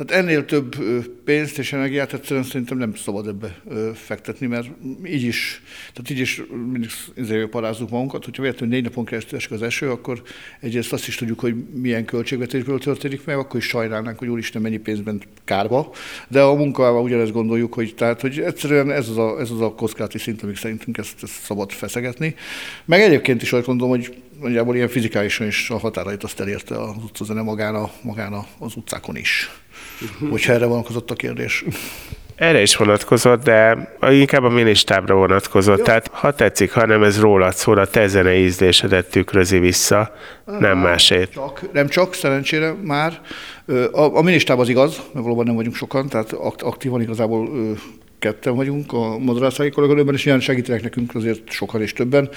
tehát 0.05 0.23
ennél 0.23 0.45
több 0.45 0.75
pénzt 1.23 1.57
és 1.57 1.73
energiát 1.73 2.13
egyszerűen 2.13 2.45
szerintem 2.45 2.77
nem 2.77 2.95
szabad 2.95 3.27
ebbe 3.27 3.61
fektetni, 3.93 4.47
mert 4.47 4.67
így 5.05 5.23
is, 5.23 5.61
tehát 5.93 6.09
így 6.09 6.19
is 6.19 6.41
mindig 6.71 6.89
izé 7.15 7.45
parázzuk 7.45 7.89
magunkat, 7.89 8.25
hogyha 8.25 8.41
véletlenül 8.41 8.75
négy 8.75 8.83
napon 8.83 9.05
keresztül 9.05 9.37
esik 9.37 9.51
az 9.51 9.61
eső, 9.61 9.89
akkor 9.89 10.21
egyrészt 10.59 10.93
azt 10.93 11.07
is 11.07 11.15
tudjuk, 11.15 11.39
hogy 11.39 11.55
milyen 11.73 12.05
költségvetésből 12.05 12.79
történik 12.79 13.25
meg, 13.25 13.37
akkor 13.37 13.59
is 13.59 13.65
sajnálnánk, 13.65 14.19
hogy 14.19 14.27
úristen 14.27 14.61
mennyi 14.61 14.77
pénzben 14.77 15.21
kárba, 15.43 15.91
de 16.27 16.41
a 16.41 16.55
munkával 16.55 17.03
ugyanezt 17.03 17.31
gondoljuk, 17.31 17.73
hogy, 17.73 17.95
tehát, 17.95 18.21
hogy 18.21 18.39
egyszerűen 18.39 18.91
ez 18.91 19.09
az 19.09 19.17
a, 19.17 19.39
ez 19.39 19.51
az 19.51 19.61
a 19.61 19.73
kockázati 19.73 20.17
szint, 20.17 20.43
amik 20.43 20.57
szerintünk 20.57 20.97
ezt, 20.97 21.23
ezt 21.23 21.41
szabad 21.41 21.71
feszegetni. 21.71 22.35
Meg 22.85 23.01
egyébként 23.01 23.41
is 23.41 23.53
azt 23.53 23.65
gondolom, 23.65 23.97
hogy 23.97 24.15
nagyjából 24.39 24.75
ilyen 24.75 24.87
fizikálisan 24.87 25.47
is 25.47 25.69
a 25.69 25.77
határait 25.77 26.23
azt 26.23 26.39
elérte 26.39 26.81
az 26.81 26.95
utcazene 27.03 27.41
magán, 27.41 27.75
a, 27.75 27.91
magán 28.01 28.33
az 28.59 28.75
utcákon 28.75 29.15
is 29.15 29.49
hogyha 30.29 30.53
erre 30.53 30.65
vonatkozott 30.65 31.11
a 31.11 31.15
kérdés. 31.15 31.65
Erre 32.35 32.61
is 32.61 32.75
vonatkozott, 32.75 33.43
de 33.43 33.91
inkább 34.09 34.43
a 34.43 34.49
minisztábra 34.49 35.15
vonatkozott. 35.15 35.77
Jó. 35.77 35.83
Tehát 35.83 36.07
ha 36.11 36.31
tetszik, 36.31 36.71
ha 36.71 36.85
nem 36.85 37.03
ez 37.03 37.19
rólad 37.19 37.53
szól, 37.53 37.77
a 37.77 37.85
te 37.85 38.07
zene 38.07 38.35
ízlésedet 38.35 39.09
tükrözi 39.09 39.59
vissza, 39.59 40.15
nem, 40.45 40.59
nem 40.59 40.77
másét. 40.77 41.29
Csak, 41.31 41.73
nem 41.73 41.87
csak, 41.87 42.13
szerencsére 42.13 42.75
már. 42.83 43.21
A, 43.91 44.01
a 44.01 44.21
minisztáb 44.21 44.59
az 44.59 44.69
igaz, 44.69 45.01
mert 45.13 45.25
valóban 45.25 45.45
nem 45.45 45.55
vagyunk 45.55 45.75
sokan, 45.75 46.09
tehát 46.09 46.33
aktívan 46.57 47.01
igazából 47.01 47.49
ketten 48.19 48.55
vagyunk 48.55 48.93
a 48.93 49.17
Madarászági 49.17 49.69
kolléganőben, 49.69 50.13
és 50.13 50.25
ilyen 50.25 50.39
segítenek 50.39 50.81
nekünk 50.81 51.15
azért 51.15 51.49
sokan 51.49 51.81
és 51.81 51.93
többen. 51.93 52.29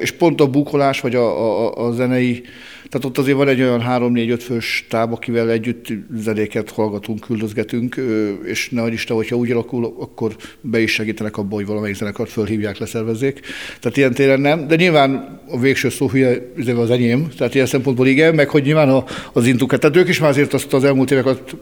És 0.00 0.10
pont 0.10 0.40
a 0.40 0.46
bukolás, 0.46 1.00
vagy 1.00 1.14
a, 1.14 1.26
a, 1.26 1.86
a 1.86 1.92
zenei 1.92 2.42
tehát 2.90 3.06
ott 3.06 3.18
azért 3.18 3.36
van 3.36 3.48
egy 3.48 3.60
olyan 3.60 3.84
3-4-5 3.88 4.40
fős 4.40 4.86
táb, 4.88 5.12
akivel 5.12 5.50
együtt 5.50 5.86
zenéket 6.16 6.70
hallgatunk, 6.70 7.20
küldözgetünk, 7.20 8.00
és 8.44 8.70
ne 8.70 8.86
Isten, 8.86 9.16
hogyha 9.16 9.36
úgy 9.36 9.50
alakul, 9.50 9.84
akkor 9.98 10.36
be 10.60 10.80
is 10.80 10.92
segítenek 10.92 11.36
abban, 11.36 11.52
hogy 11.52 11.66
valamelyik 11.66 11.96
zenekart 11.96 12.30
fölhívják, 12.30 12.78
leszervezzék. 12.78 13.40
Tehát 13.80 13.96
ilyen 13.96 14.14
téren 14.14 14.40
nem, 14.40 14.66
de 14.66 14.76
nyilván 14.76 15.40
a 15.48 15.58
végső 15.58 15.88
szó 15.88 16.08
hülye 16.08 16.40
az 16.76 16.90
enyém, 16.90 17.28
tehát 17.36 17.54
ilyen 17.54 17.66
szempontból 17.66 18.06
igen, 18.06 18.34
meg 18.34 18.48
hogy 18.48 18.62
nyilván 18.62 19.04
az 19.32 19.46
intukat. 19.46 19.80
Tehát 19.80 19.96
ők 19.96 20.08
is 20.08 20.20
már 20.20 20.30
azért 20.30 20.54
azt 20.54 20.72
az 20.72 20.84
elmúlt 20.84 21.10
éveket 21.10 21.56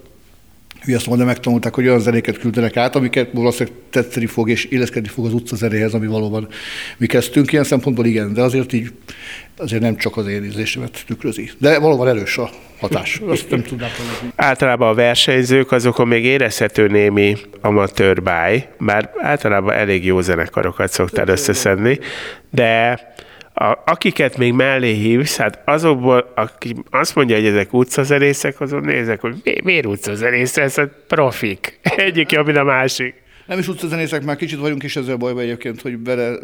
hülye 0.88 1.00
szóval 1.00 1.26
megtanulták, 1.26 1.75
hogy 1.75 1.87
olyan 1.87 2.00
zenéket 2.00 2.38
küldenek 2.38 2.76
át, 2.76 2.97
amiket 2.97 3.28
valószínűleg 3.33 3.78
tetszeni 3.90 4.26
fog 4.26 4.50
és 4.50 4.64
illeszkedni 4.64 5.09
fog 5.09 5.26
az 5.26 5.33
utca 5.33 5.57
zenéhez, 5.57 5.95
ami 5.95 6.07
valóban 6.07 6.49
mi 6.97 7.07
kezdtünk. 7.07 7.52
Ilyen 7.52 7.64
szempontból 7.64 8.07
igen, 8.07 8.33
de 8.33 8.42
azért 8.42 8.73
így 8.73 8.92
azért 9.57 9.83
nem 9.83 9.97
csak 9.97 10.16
az 10.16 10.26
én 10.26 10.52
tükrözi. 11.07 11.50
De 11.59 11.78
valóban 11.78 12.09
erős 12.09 12.38
a 12.38 12.50
hatás. 12.80 13.21
Azt 13.26 13.50
nem 13.50 13.62
tudnám 13.62 13.90
mondani. 13.99 14.33
Általában 14.37 14.88
a 14.88 14.95
versenyzők 14.95 15.73
azokon 15.73 16.09
még 16.09 16.25
érezhető 16.25 16.87
némi 16.87 17.37
amatőr 17.61 18.23
báj, 18.23 18.68
bár 18.78 19.11
általában 19.16 19.75
elég 19.75 20.04
jó 20.04 20.21
zenekarokat 20.21 20.92
szoktál 20.92 21.28
összeszedni, 21.28 21.99
de 22.50 23.00
a, 23.58 23.82
akiket 23.84 24.36
még 24.36 24.52
mellé 24.52 24.92
hívsz, 24.92 25.36
hát 25.36 25.62
azokból, 25.64 26.32
aki 26.34 26.76
azt 26.90 27.14
mondja, 27.14 27.36
hogy 27.36 27.46
ezek 27.46 27.72
utcazenészek, 27.72 28.60
azon 28.60 28.80
nézek, 28.80 29.20
hogy 29.20 29.34
mi, 29.44 29.54
miért 29.62 29.86
utcazenész, 29.86 30.56
ez 30.56 30.78
a 30.78 30.88
profik. 31.06 31.78
Egyik 31.96 32.30
jobb, 32.30 32.46
mint 32.46 32.58
a 32.58 32.64
másik. 32.64 33.14
Nem 33.46 33.58
is 33.58 33.68
utcazenészek, 33.68 34.24
már 34.24 34.36
kicsit 34.36 34.58
vagyunk 34.58 34.82
is 34.82 34.96
ezzel 34.96 35.16
bajban 35.16 35.42
egyébként, 35.42 35.80
hogy 35.80 35.98
bele, 35.98 36.38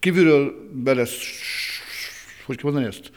kívülről 0.00 0.54
bele, 0.72 1.04
hogy 2.44 2.60
mondani 2.62 2.86
ezt? 2.86 3.10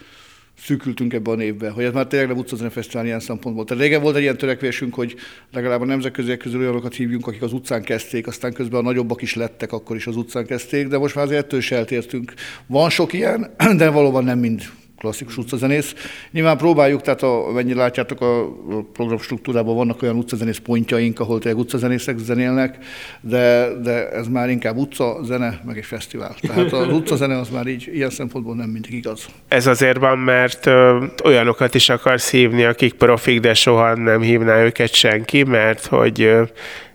Szűkültünk 0.58 1.12
ebbe 1.12 1.30
a 1.30 1.34
névbe, 1.34 1.70
hogy 1.70 1.84
ez 1.84 1.92
már 1.92 2.06
tényleg 2.06 2.28
nem 2.28 2.36
utcazene 2.36 2.70
fesztivál 2.70 3.06
ilyen 3.06 3.20
szempontból. 3.20 3.64
Tehát 3.64 3.82
régen 3.82 4.02
volt 4.02 4.16
egy 4.16 4.22
ilyen 4.22 4.36
törekvésünk, 4.36 4.94
hogy 4.94 5.16
legalább 5.52 5.80
a 5.80 5.84
nemzetköziek 5.84 6.38
közül 6.38 6.60
olyanokat 6.60 6.94
hívjunk, 6.94 7.26
akik 7.26 7.42
az 7.42 7.52
utcán 7.52 7.82
kezdték, 7.82 8.26
aztán 8.26 8.52
közben 8.52 8.80
a 8.80 8.82
nagyobbak 8.82 9.22
is 9.22 9.34
lettek, 9.34 9.72
akkor 9.72 9.96
is 9.96 10.06
az 10.06 10.16
utcán 10.16 10.46
kezdték, 10.46 10.88
de 10.88 10.98
most 10.98 11.14
már 11.14 11.24
azért 11.24 11.44
ettől 11.44 11.58
is 11.58 11.70
eltértünk. 11.70 12.34
Van 12.66 12.90
sok 12.90 13.12
ilyen, 13.12 13.54
de 13.76 13.90
valóban 13.90 14.24
nem 14.24 14.38
mind 14.38 14.62
klasszikus 14.98 15.36
utcazenész. 15.36 15.94
Nyilván 16.30 16.56
próbáljuk, 16.56 17.02
tehát 17.02 17.22
a, 17.22 17.50
mennyire 17.54 17.78
látjátok, 17.78 18.20
a 18.20 18.48
program 18.92 19.18
struktúrában 19.18 19.76
vannak 19.76 20.02
olyan 20.02 20.16
utcazenész 20.16 20.58
pontjaink, 20.58 21.20
ahol 21.20 21.38
tényleg 21.38 21.60
utcazenészek 21.60 22.18
zenélnek, 22.18 22.78
de, 23.20 23.68
de 23.82 24.08
ez 24.10 24.28
már 24.28 24.50
inkább 24.50 24.76
utca, 24.76 25.18
zene, 25.22 25.60
meg 25.64 25.76
egy 25.76 25.84
fesztivál. 25.84 26.34
Tehát 26.40 26.72
az 26.72 26.92
utcazene 26.98 27.38
az 27.38 27.48
már 27.48 27.66
így 27.66 27.90
ilyen 27.92 28.10
szempontból 28.10 28.54
nem 28.54 28.68
mindig 28.68 28.92
igaz. 28.92 29.26
Ez 29.48 29.66
azért 29.66 29.98
van, 29.98 30.18
mert 30.18 30.66
ö, 30.66 31.04
olyanokat 31.24 31.74
is 31.74 31.88
akarsz 31.88 32.30
hívni, 32.30 32.64
akik 32.64 32.94
profik, 32.94 33.40
de 33.40 33.54
soha 33.54 33.94
nem 33.94 34.20
hívná 34.20 34.62
őket 34.62 34.92
senki, 34.92 35.42
mert 35.42 35.86
hogy 35.86 36.22
ö, 36.22 36.42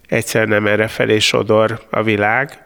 egyszer 0.07 0.47
nem 0.47 0.67
erre 0.67 0.87
felé 0.87 1.19
sodor 1.19 1.81
a 1.89 2.03
világ, 2.03 2.61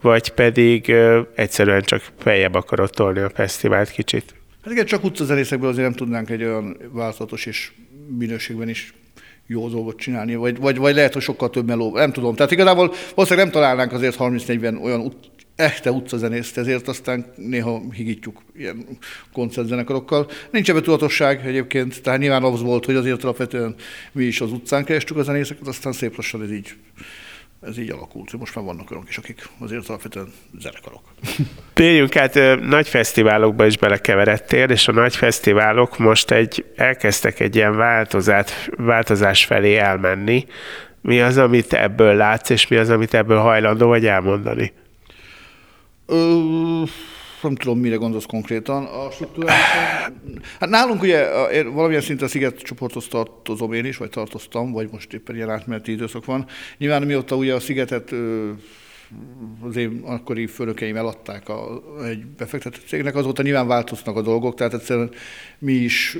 vagy 0.00 0.30
pedig 0.30 0.88
ö, 0.88 1.20
egyszerűen 1.34 1.82
csak 1.82 2.02
feljebb 2.18 2.54
akarod 2.54 2.90
tolni 2.90 3.20
a 3.20 3.30
fesztivált 3.34 3.90
kicsit. 3.90 4.37
Hát 4.68 4.76
igen, 4.76 4.88
csak 4.88 5.04
utcazenészekből 5.04 5.68
azért 5.68 5.84
nem 5.84 5.96
tudnánk 5.96 6.30
egy 6.30 6.44
olyan 6.44 6.76
változatos 6.92 7.46
és 7.46 7.72
minőségben 8.18 8.68
is 8.68 8.94
jó 9.46 9.68
dolgot 9.68 9.96
csinálni, 9.96 10.34
vagy, 10.34 10.58
vagy, 10.58 10.76
vagy 10.76 10.94
lehet, 10.94 11.12
hogy 11.12 11.22
sokkal 11.22 11.50
több 11.50 11.66
meló, 11.66 11.92
nem 11.94 12.12
tudom. 12.12 12.34
Tehát 12.34 12.52
igazából 12.52 12.92
valószínűleg 13.14 13.44
nem 13.44 13.54
találnánk 13.54 13.92
azért 13.92 14.16
30-40 14.18 14.82
olyan 14.82 15.00
ut- 15.00 15.30
echte 15.56 15.92
utcazenészt, 15.92 16.58
ezért 16.58 16.88
aztán 16.88 17.26
néha 17.36 17.82
higítjuk 17.92 18.42
ilyen 18.56 18.86
koncertzenekarokkal. 19.32 20.30
Nincs 20.50 20.70
ebben 20.70 20.82
tudatosság 20.82 21.46
egyébként, 21.46 22.02
tehát 22.02 22.20
nyilván 22.20 22.42
az 22.42 22.62
volt, 22.62 22.84
hogy 22.84 22.94
azért 22.94 23.24
alapvetően 23.24 23.74
mi 24.12 24.24
is 24.24 24.40
az 24.40 24.52
utcán 24.52 24.84
kerestük 24.84 25.16
a 25.16 25.22
zenészeket, 25.22 25.66
aztán 25.66 25.92
szép 25.92 26.16
lassan 26.16 26.42
ez 26.42 26.52
így 26.52 26.74
ez 27.60 27.78
így 27.78 27.90
alakult. 27.90 28.32
Most 28.32 28.54
már 28.54 28.64
vannak 28.64 28.90
olyanok 28.90 29.08
is, 29.08 29.18
akik 29.18 29.48
azért 29.58 29.88
alapvetően 29.88 30.32
zenekarok. 30.58 31.00
Térjünk 31.72 32.16
át, 32.16 32.60
nagy 32.60 32.88
fesztiválokba 32.88 33.66
is 33.66 33.78
belekeveredtél, 33.78 34.70
és 34.70 34.88
a 34.88 34.92
nagy 34.92 35.16
fesztiválok 35.16 35.98
most 35.98 36.30
egy, 36.30 36.64
elkezdtek 36.76 37.40
egy 37.40 37.56
ilyen 37.56 37.76
változát, 37.76 38.70
változás 38.76 39.44
felé 39.44 39.76
elmenni. 39.76 40.46
Mi 41.00 41.20
az, 41.20 41.36
amit 41.36 41.72
ebből 41.72 42.14
látsz, 42.14 42.50
és 42.50 42.68
mi 42.68 42.76
az, 42.76 42.90
amit 42.90 43.14
ebből 43.14 43.38
hajlandó 43.38 43.86
vagy 43.86 44.06
elmondani? 44.06 44.72
Ö, 46.06 46.82
nem 47.42 47.54
tudom, 47.54 47.78
mire 47.78 47.96
gondolsz 47.96 48.26
konkrétan. 48.26 48.84
A 48.84 49.10
struktúrális, 49.10 49.62
hát 50.60 50.68
nálunk 50.68 51.02
ugye 51.02 51.26
valamilyen 51.62 52.02
szinten 52.02 52.26
a 52.26 52.30
Sziget 52.30 52.58
csoporthoz 52.58 53.08
tartozom 53.08 53.72
én 53.72 53.84
is, 53.84 53.96
vagy 53.96 54.10
tartoztam, 54.10 54.72
vagy 54.72 54.88
most 54.92 55.12
éppen 55.12 55.36
ilyen 55.36 55.50
átmeneti 55.50 55.92
időszak 55.92 56.24
van. 56.24 56.46
Nyilván 56.78 57.02
mióta 57.02 57.36
ugye 57.36 57.54
a 57.54 57.60
Szigetet 57.60 58.14
az 59.60 59.76
én 59.76 60.02
akkori 60.04 60.46
főnökeim 60.46 60.96
eladták 60.96 61.48
a, 61.48 61.82
egy 62.04 62.26
befektető 62.26 62.78
cégnek, 62.86 63.16
azóta 63.16 63.42
nyilván 63.42 63.66
változnak 63.66 64.16
a 64.16 64.22
dolgok, 64.22 64.54
tehát 64.54 64.74
egyszerűen 64.74 65.10
mi 65.58 65.72
is 65.72 66.18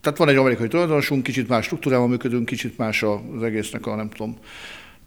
tehát 0.00 0.20
van 0.20 0.28
egy 0.28 0.36
amerikai 0.36 0.68
tulajdonosunk, 0.68 1.22
kicsit 1.22 1.48
más 1.48 1.64
struktúrában 1.64 2.08
működünk, 2.08 2.46
kicsit 2.46 2.78
más 2.78 3.02
az 3.02 3.42
egésznek 3.42 3.86
a 3.86 3.94
nem 3.94 4.08
tudom, 4.08 4.38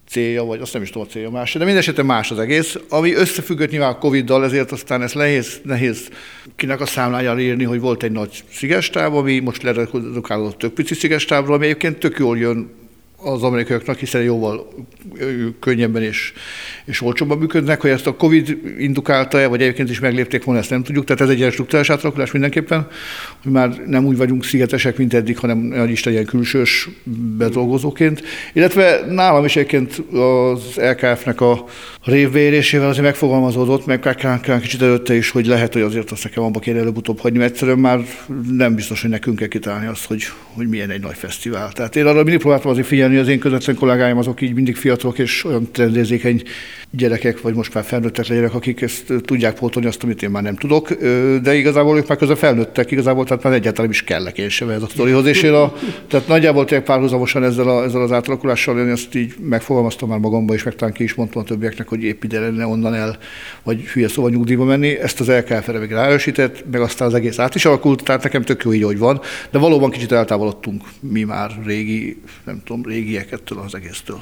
célja, 0.10 0.44
vagy 0.44 0.62
azt 0.62 0.74
nem 0.74 0.82
is 0.82 0.90
tudom 0.90 1.08
a 1.08 1.12
célja 1.12 1.30
más, 1.30 1.54
de 1.54 1.60
minden 1.60 1.78
esetben 1.78 2.06
más 2.06 2.32
az 2.32 2.40
egész, 2.40 2.78
ami 2.90 3.14
összefüggött 3.14 3.70
nyilván 3.70 3.92
a 3.92 3.98
Covid-dal, 3.98 4.44
ezért 4.44 4.72
aztán 4.72 5.02
ez 5.02 5.14
nehéz, 5.14 5.60
nehéz 5.64 6.10
kinek 6.56 6.82
a 6.82 6.86
számlájára 6.86 7.40
írni, 7.40 7.64
hogy 7.64 7.80
volt 7.80 8.04
egy 8.04 8.12
nagy 8.12 8.44
szigestáv, 8.52 9.16
ami 9.16 9.40
most 9.40 9.64
leredukálódott 9.64 10.58
tök 10.58 10.74
pici 10.74 10.94
szigestávról, 10.94 11.56
ami 11.56 11.66
egyébként 11.66 11.98
tök 11.98 12.18
jól 12.20 12.38
jön 12.38 12.70
az 13.22 13.44
amerikaiaknak, 13.44 13.98
hiszen 13.98 14.22
jóval 14.22 14.68
könnyebben 15.60 16.04
és, 16.04 16.34
és 16.86 17.02
olcsóbban 17.02 17.38
működnek, 17.38 17.82
hogy 17.82 17.90
ezt 17.90 18.08
a 18.08 18.16
Covid 18.16 18.58
indukálta-e, 18.80 19.48
vagy 19.48 19.62
egyébként 19.62 19.90
is 19.90 20.00
meglépték 20.00 20.44
volna, 20.44 20.60
ezt 20.60 20.70
nem 20.70 20.84
tudjuk. 20.84 21.06
Tehát 21.06 21.22
ez 21.22 21.30
egy 21.30 21.38
ilyen 21.38 21.52
struktúrás 21.52 21.90
átalakulás 21.90 22.32
mindenképpen, 22.32 22.88
hogy 23.44 23.52
már 23.52 23.82
nem 23.86 24.06
úgy 24.06 24.18
vagyunk 24.18 24.44
szigetesek, 24.44 24.98
mint 24.98 25.14
eddig, 25.14 25.38
hanem 25.38 25.58
nagy 25.58 25.90
Isten 25.90 26.14
ilyen 26.14 26.26
külsős 26.26 26.90
bedolgozóként. 27.38 28.24
Illetve 28.54 29.06
nálam 29.08 29.46
is 29.46 29.56
egyébként 29.56 30.04
az 30.14 30.76
LKF-nek 30.76 31.42
a 31.42 31.66
révvérésével 32.04 32.90
azért 32.90 33.06
megfogalmazódott, 33.06 33.86
meg 33.86 34.00
kell 34.00 34.60
kicsit 34.60 34.82
előtte 34.82 35.16
is, 35.16 35.30
hogy 35.30 35.46
lehet, 35.46 35.74
hogy 35.74 35.82
azért 35.82 36.12
azt 36.12 36.24
nekem 36.24 36.44
abba 36.44 36.60
kéne 36.60 36.80
előbb-utóbb 36.80 37.20
hagyni, 37.20 37.38
mert 37.38 37.52
egyszerűen 37.52 37.80
már 37.80 38.00
nem 38.52 38.76
biztos, 38.76 39.02
hogy 39.02 39.10
nekünk 39.10 39.38
kell 39.38 39.48
kitalálni 39.48 39.88
azt, 39.88 40.06
hogy, 40.06 40.24
hogy 40.54 40.68
milyen 40.68 40.90
egy 40.90 41.02
nagy 41.02 41.16
fesztivál. 41.16 41.72
Tehát 41.72 41.96
én 41.96 42.06
arra 42.06 42.24
mindig 42.24 42.40
próbáltam 42.40 42.72
azért 42.72 42.88
figyelni, 42.88 43.09
hogy 43.10 43.22
az 43.22 43.28
én 43.28 43.40
közvetlen 43.40 43.76
kollégáim 43.76 44.18
azok 44.18 44.42
így 44.42 44.54
mindig 44.54 44.76
fiatalok 44.76 45.20
és 45.20 45.46
olyan 45.46 45.70
trendérzékeny 45.72 46.42
gyerekek, 46.92 47.42
vagy 47.42 47.54
most 47.54 47.74
már 47.74 47.84
felnőttek 47.84 48.28
legyenek, 48.28 48.54
akik 48.54 48.82
ezt 48.82 49.14
tudják 49.26 49.54
pótolni 49.54 49.88
azt, 49.88 50.04
amit 50.04 50.24
én 50.24 50.30
már 50.30 50.44
nem 50.44 50.56
tudok, 50.56 50.94
de 51.42 51.56
igazából 51.56 51.98
ők 51.98 52.08
már 52.08 52.18
közben 52.18 52.38
felnőttek, 52.38 52.92
igazából 52.92 53.26
tehát 53.26 53.44
már 53.44 53.54
egyáltalán 53.54 53.92
is 53.92 54.04
kellek 54.04 54.38
én 54.38 54.50
sem 54.50 54.70
ez 54.70 54.82
a 54.82 54.88
sztorihoz, 54.88 55.26
és 55.26 55.42
én 55.42 55.54
a, 55.54 55.74
tehát 56.08 56.28
nagyjából 56.28 56.66
tényleg 56.66 56.86
párhuzamosan 56.86 57.44
ezzel, 57.44 57.68
a, 57.68 57.84
ezzel 57.84 58.02
az 58.02 58.12
átalakulással 58.12 58.80
én 58.80 58.88
ezt 58.88 59.16
így 59.16 59.34
megfogalmaztam 59.42 60.10
már 60.10 60.20
magamban, 60.20 60.56
és 60.56 60.64
meg 60.64 60.76
talán 60.76 60.94
ki 60.94 61.04
is 61.04 61.14
mondtam 61.14 61.42
a 61.42 61.46
többieknek, 61.46 61.88
hogy 61.88 62.04
épp 62.04 62.24
ide 62.24 62.40
lenne 62.40 62.66
onnan 62.66 62.94
el, 62.94 63.18
vagy 63.64 63.82
hülye 63.82 64.08
szóval 64.08 64.32
nyugdíjba 64.32 64.64
menni. 64.64 64.98
Ezt 64.98 65.20
az 65.20 65.28
LKF 65.28 65.68
erre 65.68 65.80
még 65.80 65.92
ráerősített, 65.92 66.64
meg 66.72 66.82
aztán 66.82 67.08
az 67.08 67.14
egész 67.14 67.40
át 67.40 67.56
is 67.56 67.66
alakult, 67.66 68.04
tehát 68.04 68.24
nekem 68.24 68.42
tök 68.42 68.64
jó 68.64 68.74
így, 68.74 68.84
hogy 68.84 68.98
van, 68.98 69.22
de 69.52 69.60
valóban 69.60 69.90
kicsit 69.90 70.12
eltávolodtunk 70.12 70.84
mi 71.00 71.24
már 71.24 71.52
régi, 71.66 72.22
nem 72.46 72.62
tudom, 72.66 72.86
régiek 73.00 73.32
ettől 73.32 73.60
az 73.66 73.76
egésztől. 73.76 74.22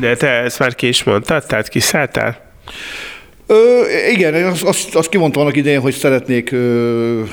De 0.00 0.16
te 0.16 0.28
ezt 0.28 0.58
már 0.58 0.74
ki 0.74 0.88
is 0.88 1.04
mondtad, 1.04 1.46
tehát 1.46 1.68
kiszálltál? 1.68 2.50
Ö, 3.46 3.82
igen, 4.10 4.44
azt, 4.44 4.62
azt, 4.62 4.94
azt 4.94 5.08
kimondtam 5.08 5.42
annak 5.42 5.56
idején, 5.56 5.80
hogy 5.80 5.94
szeretnék 5.94 6.54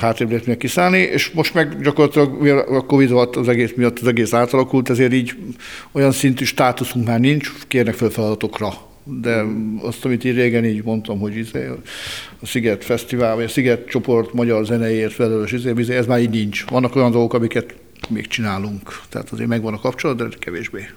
hátrébb 0.00 0.30
lépni 0.30 0.56
kiszállni, 0.56 0.98
és 0.98 1.30
most 1.30 1.54
meg 1.54 1.82
gyakorlatilag 1.82 2.68
a 2.68 2.80
Covid 2.80 3.10
alatt 3.10 3.36
az 3.36 3.48
egész 3.48 3.72
miatt 3.76 3.98
az 3.98 4.06
egész 4.06 4.32
átalakult, 4.32 4.90
ezért 4.90 5.12
így 5.12 5.34
olyan 5.92 6.12
szintű 6.12 6.44
státuszunk 6.44 7.06
már 7.06 7.20
nincs, 7.20 7.52
kérnek 7.68 7.94
fel 7.94 8.08
feladatokra. 8.08 8.72
De 9.04 9.44
azt, 9.82 10.04
amit 10.04 10.24
én 10.24 10.34
régen 10.34 10.64
így 10.64 10.84
mondtam, 10.84 11.18
hogy 11.18 11.36
izé, 11.36 11.66
a 12.42 12.46
Sziget 12.46 12.84
Fesztivál, 12.84 13.34
vagy 13.34 13.44
a 13.44 13.48
Sziget 13.48 13.88
csoport 13.88 14.32
magyar 14.32 14.64
zeneért 14.64 15.12
felelős, 15.12 15.52
izé, 15.52 15.72
izé, 15.76 15.96
ez 15.96 16.06
már 16.06 16.20
így 16.20 16.30
nincs. 16.30 16.64
Vannak 16.68 16.96
olyan 16.96 17.10
dolgok, 17.10 17.34
amiket 17.34 17.74
még 18.10 18.26
csinálunk, 18.26 19.00
tehát 19.08 19.30
azért 19.30 19.48
megvan 19.48 19.74
a 19.74 19.80
kapcsolat, 19.80 20.16
de 20.16 20.24
kevésbé. 20.38 20.88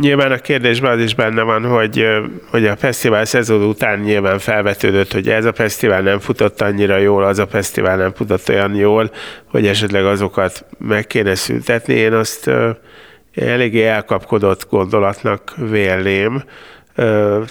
Nyilván 0.00 0.32
a 0.32 0.38
kérdésben 0.38 0.92
az 0.92 1.04
is 1.04 1.14
benne 1.14 1.42
van, 1.42 1.64
hogy, 1.64 2.06
hogy 2.50 2.66
a 2.66 2.76
fesztivál 2.76 3.24
szezon 3.24 3.62
után 3.62 3.98
nyilván 3.98 4.38
felvetődött, 4.38 5.12
hogy 5.12 5.28
ez 5.28 5.44
a 5.44 5.52
fesztivál 5.52 6.02
nem 6.02 6.18
futott 6.18 6.60
annyira 6.60 6.96
jól, 6.96 7.24
az 7.24 7.38
a 7.38 7.46
fesztivál 7.46 7.96
nem 7.96 8.12
futott 8.14 8.48
olyan 8.48 8.74
jól, 8.74 9.10
hogy 9.44 9.66
esetleg 9.66 10.04
azokat 10.04 10.64
meg 10.78 11.06
kéne 11.06 11.34
szüntetni. 11.34 11.94
Én 11.94 12.12
azt 12.12 12.50
eléggé 13.34 13.86
elkapkodott 13.86 14.66
gondolatnak 14.70 15.54
vélném. 15.56 16.42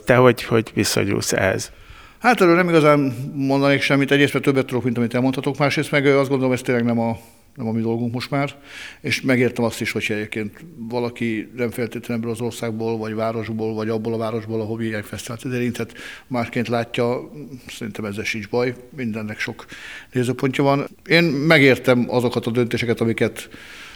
Te 0.06 0.16
hogy, 0.16 0.44
hogy 0.44 0.72
viszonyulsz 0.74 1.34
ehhez? 1.34 1.72
Hát 2.20 2.42
erről 2.42 2.56
nem 2.56 2.70
igazán 2.70 3.14
mondanék 3.34 3.82
semmit, 3.82 4.12
egyrészt 4.12 4.34
mert 4.34 4.46
többet 4.46 4.66
tudok, 4.66 4.84
mint 4.84 4.98
amit 4.98 5.14
elmondhatok, 5.14 5.58
másrészt 5.58 5.92
meg 5.92 6.06
azt 6.06 6.30
gondolom, 6.30 6.54
ez 6.54 6.62
tényleg 6.62 6.86
nem 6.86 7.00
a, 7.00 7.18
nem 7.60 7.68
a 7.68 7.72
mi 7.72 7.82
dolgunk 7.82 8.14
most 8.14 8.32
már, 8.32 8.56
és 9.02 9.22
megértem 9.22 9.64
azt 9.64 9.82
is, 9.82 9.92
hogy 9.92 10.06
egyébként 10.10 10.66
valaki 10.78 11.52
nem 11.56 11.70
feltétlenül 11.70 12.24
ebből 12.24 12.36
az 12.36 12.42
országból, 12.42 12.98
vagy 12.98 13.16
városból, 13.16 13.74
vagy 13.74 13.90
abból 13.90 14.14
a 14.14 14.18
városból, 14.18 14.62
ahol 14.62 14.82
ilyen 14.82 15.04
fesztivált 15.04 15.44
érintett, 15.44 15.94
másként 16.28 16.68
látja, 16.68 17.32
szerintem 17.68 18.06
ezzel 18.06 18.24
sincs 18.24 18.50
baj, 18.50 18.74
mindennek 18.96 19.40
sok 19.40 19.66
nézőpontja 20.12 20.64
van. 20.64 20.88
Én 21.06 21.24
megértem 21.24 22.06
azokat 22.08 22.46
a 22.46 22.52
döntéseket, 22.52 23.02
amiket 23.02 23.50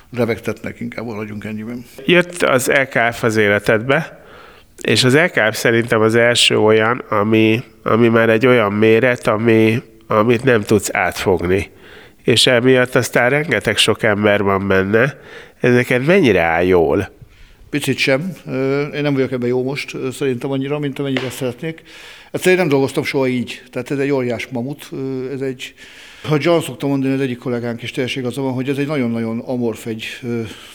levegtetnek, 0.10 0.80
inkább 0.80 1.06
maradjunk 1.06 1.44
ennyiben. 1.44 1.86
Jött 2.06 2.42
az 2.42 2.68
LKF 2.68 3.24
az 3.24 3.36
életedbe, 3.36 4.24
és 4.82 5.04
az 5.04 5.16
LKF 5.16 5.58
szerintem 5.58 6.02
az 6.02 6.16
első 6.16 6.58
olyan, 6.58 6.98
ami, 6.98 7.64
ami 7.84 8.08
már 8.08 8.30
egy 8.30 8.46
olyan 8.46 8.74
méret, 8.74 9.28
ami, 9.28 9.82
amit 10.08 10.44
nem 10.44 10.62
tudsz 10.62 10.90
átfogni. 10.94 11.72
És 12.24 12.48
emiatt 12.48 12.96
aztán 12.96 13.30
rengeteg 13.30 13.78
sok 13.78 14.04
ember 14.04 14.42
van 14.42 14.68
benne. 14.68 15.20
Ez 15.60 15.74
neked 15.74 16.06
mennyire 16.06 16.42
áll 16.42 16.66
jól? 16.66 17.12
Picit 17.70 17.98
sem. 17.98 18.34
Én 18.94 19.02
nem 19.02 19.14
vagyok 19.14 19.32
ebben 19.32 19.48
jó 19.48 19.64
most, 19.64 19.98
szerintem 20.12 20.52
annyira, 20.52 20.80
mint 20.80 21.00
amennyire 21.00 21.30
szeretnék. 21.30 21.82
Egyszerűen 22.32 22.60
nem 22.60 22.70
dolgoztam 22.70 23.04
soha 23.04 23.28
így. 23.28 23.62
Tehát 23.72 23.92
ez 23.92 23.98
egy 23.98 24.12
óriás 24.12 24.48
mamut, 24.48 24.90
ez 25.34 25.42
egy, 25.42 25.74
ha 26.24 26.38
John 26.40 26.62
szoktam 26.62 26.90
mondani, 26.90 27.14
az 27.14 27.22
egyik 27.22 27.38
kollégánk 27.38 27.84
is 27.84 27.92
teljesen 27.92 28.24
igaza 28.24 28.42
van, 28.42 28.54
hogy 28.54 28.70
ez 28.70 28.78
egy 28.78 28.88
nagyon-nagyon 28.88 29.40
amorf 29.40 29.86
egy, 29.86 30.06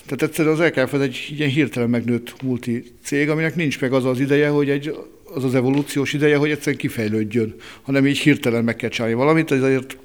tehát 0.07 0.23
egyszerűen 0.23 0.55
az 0.55 0.61
LKF 0.61 0.93
ez 0.93 1.01
egy 1.01 1.27
ilyen 1.37 1.51
hirtelen 1.51 1.91
megnőtt 1.91 2.43
multi 2.43 2.85
cég, 3.03 3.29
aminek 3.29 3.55
nincs 3.55 3.81
meg 3.81 3.93
az 3.93 4.05
az 4.05 4.21
ideje, 4.21 4.49
hogy 4.49 4.71
egy, 4.71 4.95
az 5.35 5.45
az 5.45 5.55
evolúciós 5.55 6.13
ideje, 6.13 6.37
hogy 6.37 6.51
egyszerűen 6.51 6.77
kifejlődjön, 6.77 7.55
hanem 7.83 8.07
így 8.07 8.19
hirtelen 8.19 8.65
meg 8.65 8.77
kell 8.77 8.91
csinálni 8.91 9.17
valamit, 9.17 9.51
ezért 9.51 9.97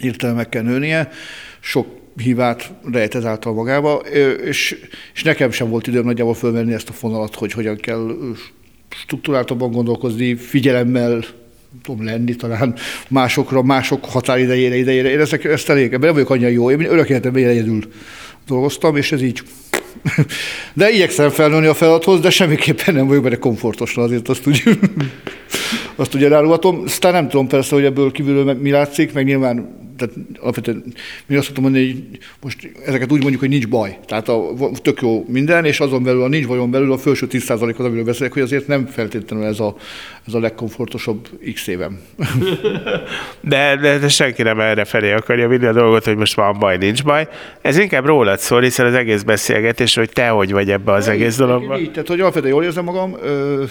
hirtelen 0.00 0.34
meg 0.34 0.48
kell 0.48 0.62
nőnie. 0.62 1.08
Sok 1.60 1.86
hívát 2.16 2.72
rejt 2.92 3.14
ezáltal 3.14 3.52
magába, 3.52 3.94
és, 4.44 4.86
és 5.14 5.22
nekem 5.22 5.50
sem 5.50 5.68
volt 5.68 5.86
időm 5.86 6.04
nagyjából 6.04 6.34
fölvenni 6.34 6.72
ezt 6.72 6.88
a 6.88 6.92
fonalat, 6.92 7.34
hogy 7.34 7.52
hogyan 7.52 7.76
kell 7.76 8.16
struktúráltabban 8.88 9.70
gondolkozni, 9.70 10.34
figyelemmel 10.34 11.24
tudom 11.82 12.04
lenni 12.04 12.36
talán 12.36 12.74
másokra, 13.08 13.62
mások 13.62 14.04
határidejére, 14.04 14.76
idejére. 14.76 15.10
Én 15.10 15.20
ezt, 15.20 15.32
ezt 15.32 15.68
elég, 15.68 15.86
ebben 15.86 16.00
nem 16.00 16.12
vagyok 16.12 16.30
annyira 16.30 16.48
jó. 16.48 16.70
Én 16.70 16.84
örök 16.84 17.08
életemben 17.08 17.44
egyedül 17.44 17.82
dolgoztam, 18.46 18.96
és 18.96 19.12
ez 19.12 19.22
így 19.22 19.42
de 20.74 20.90
igyekszem 20.90 21.30
felnőni 21.30 21.66
a 21.66 21.74
feladathoz, 21.74 22.20
de 22.20 22.30
semmiképpen 22.30 22.94
nem 22.94 23.06
vagyok 23.06 23.22
benne 23.22 23.36
komfortosan, 23.36 24.04
azért 24.04 24.28
azt 24.28 24.46
úgy, 24.46 24.62
azt 25.96 26.14
ugye 26.14 26.26
elárulhatom. 26.26 26.82
Aztán 26.84 27.12
nem 27.12 27.28
tudom 27.28 27.48
persze, 27.48 27.74
hogy 27.74 27.84
ebből 27.84 28.12
kívülről 28.12 28.54
mi 28.54 28.70
látszik, 28.70 29.12
meg 29.12 29.24
nyilván 29.24 29.79
tehát 30.00 30.14
alapvetően 30.40 30.84
mi 31.26 31.36
azt 31.36 31.46
szoktam 31.46 31.62
mondani, 31.62 31.86
hogy 31.86 32.18
most 32.42 32.72
ezeket 32.86 33.12
úgy 33.12 33.20
mondjuk, 33.20 33.40
hogy 33.40 33.48
nincs 33.48 33.68
baj. 33.68 33.98
Tehát 34.06 34.28
a, 34.28 34.42
tök 34.82 35.00
jó 35.00 35.24
minden, 35.28 35.64
és 35.64 35.80
azon 35.80 36.02
belül, 36.02 36.22
a 36.22 36.28
nincs 36.28 36.46
bajon 36.46 36.70
belül 36.70 36.92
a 36.92 36.98
felső 36.98 37.26
10% 37.30 37.76
az, 37.76 37.84
amiről 37.84 38.04
beszélek, 38.04 38.32
hogy 38.32 38.42
azért 38.42 38.66
nem 38.66 38.86
feltétlenül 38.86 39.46
ez 39.46 39.60
a, 39.60 39.76
ez 40.26 40.34
a 40.34 40.40
legkomfortosabb 40.40 41.28
x 41.54 41.66
évem. 41.66 42.00
De, 43.40 43.76
de, 43.76 43.98
de 43.98 44.08
senki 44.08 44.42
nem 44.42 44.60
erre 44.60 44.84
felé 44.84 45.12
akarja 45.12 45.48
vinni 45.48 45.66
a 45.66 45.72
dolgot, 45.72 46.04
hogy 46.04 46.16
most 46.16 46.34
van 46.34 46.58
baj, 46.58 46.76
nincs 46.76 47.04
baj. 47.04 47.28
Ez 47.62 47.78
inkább 47.78 48.06
rólad 48.06 48.38
szól, 48.38 48.60
hiszen 48.60 48.86
az 48.86 48.94
egész 48.94 49.22
beszélgetés, 49.22 49.94
hogy 49.94 50.10
te 50.10 50.28
hogy 50.28 50.52
vagy 50.52 50.70
ebbe 50.70 50.92
az 50.92 51.08
egész 51.08 51.36
dologban. 51.36 51.80
Így, 51.80 51.90
tehát, 51.90 52.08
hogy 52.08 52.20
alapvetően 52.20 52.52
jól 52.52 52.64
érzem 52.64 52.84
magam, 52.84 53.16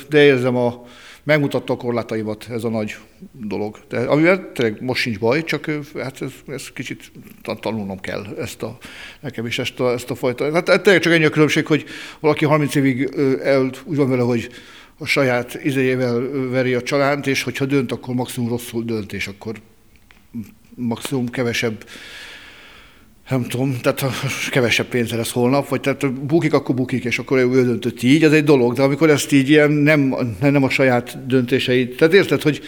de 0.10 0.24
érzem 0.24 0.56
a, 0.56 0.84
megmutatta 1.24 1.74
a 1.74 1.78
korlátaimat 1.78 2.48
ez 2.50 2.64
a 2.64 2.70
nagy 2.70 2.96
dolog. 3.32 3.80
De 3.90 4.00
amivel 4.00 4.52
tényleg 4.54 4.82
most 4.82 5.02
sincs 5.02 5.20
baj, 5.20 5.44
csak 5.44 5.72
hát 5.96 6.22
ez, 6.22 6.32
ez 6.48 6.72
kicsit 6.72 7.12
tanulnom 7.60 8.00
kell 8.00 8.26
ezt 8.38 8.64
a, 8.64 8.78
nekem 9.20 9.46
is 9.46 9.60
ezt 9.60 9.80
a, 9.80 9.92
ezt 9.92 10.10
a 10.10 10.16
fajta. 10.16 10.54
Hát, 10.54 10.70
hát 10.70 10.84
tényleg 10.84 11.02
csak 11.02 11.14
ennyi 11.14 11.26
a 11.26 11.30
különbség, 11.30 11.66
hogy 11.66 11.86
valaki 12.20 12.46
30 12.46 12.76
évig 12.76 13.10
el, 13.44 13.72
úgy 13.84 13.98
van 13.98 14.10
vele, 14.10 14.22
hogy 14.22 14.50
a 14.98 15.06
saját 15.06 15.60
izéjével 15.64 16.20
veri 16.50 16.74
a 16.74 16.82
csalánt, 16.82 17.28
és 17.28 17.44
hogyha 17.44 17.66
dönt, 17.66 17.92
akkor 17.92 18.16
maximum 18.16 18.50
rosszul 18.50 18.84
dönt, 18.84 19.14
és 19.14 19.28
akkor 19.28 19.56
maximum 20.76 21.30
kevesebb 21.30 21.86
nem 23.30 23.44
tudom, 23.44 23.78
tehát 23.82 24.00
ha 24.00 24.12
kevesebb 24.52 24.86
pénze 24.86 25.16
lesz 25.16 25.32
holnap, 25.32 25.68
vagy 25.68 25.82
tehát 25.82 26.14
bukik, 26.14 26.54
akkor 26.54 26.76
bukik, 26.76 27.04
és 27.04 27.20
akkor 27.20 27.38
ő 27.38 27.64
döntött 27.64 28.04
így, 28.04 28.24
ez 28.24 28.32
egy 28.32 28.44
dolog, 28.44 28.74
de 28.74 28.82
amikor 28.82 29.10
ezt 29.10 29.32
így 29.32 29.50
ilyen 29.50 29.72
nem, 29.72 30.16
nem 30.40 30.64
a 30.64 30.70
saját 30.70 31.28
döntéseit, 31.28 31.98
tehát 31.98 32.14
érted, 32.14 32.42
hogy 32.42 32.62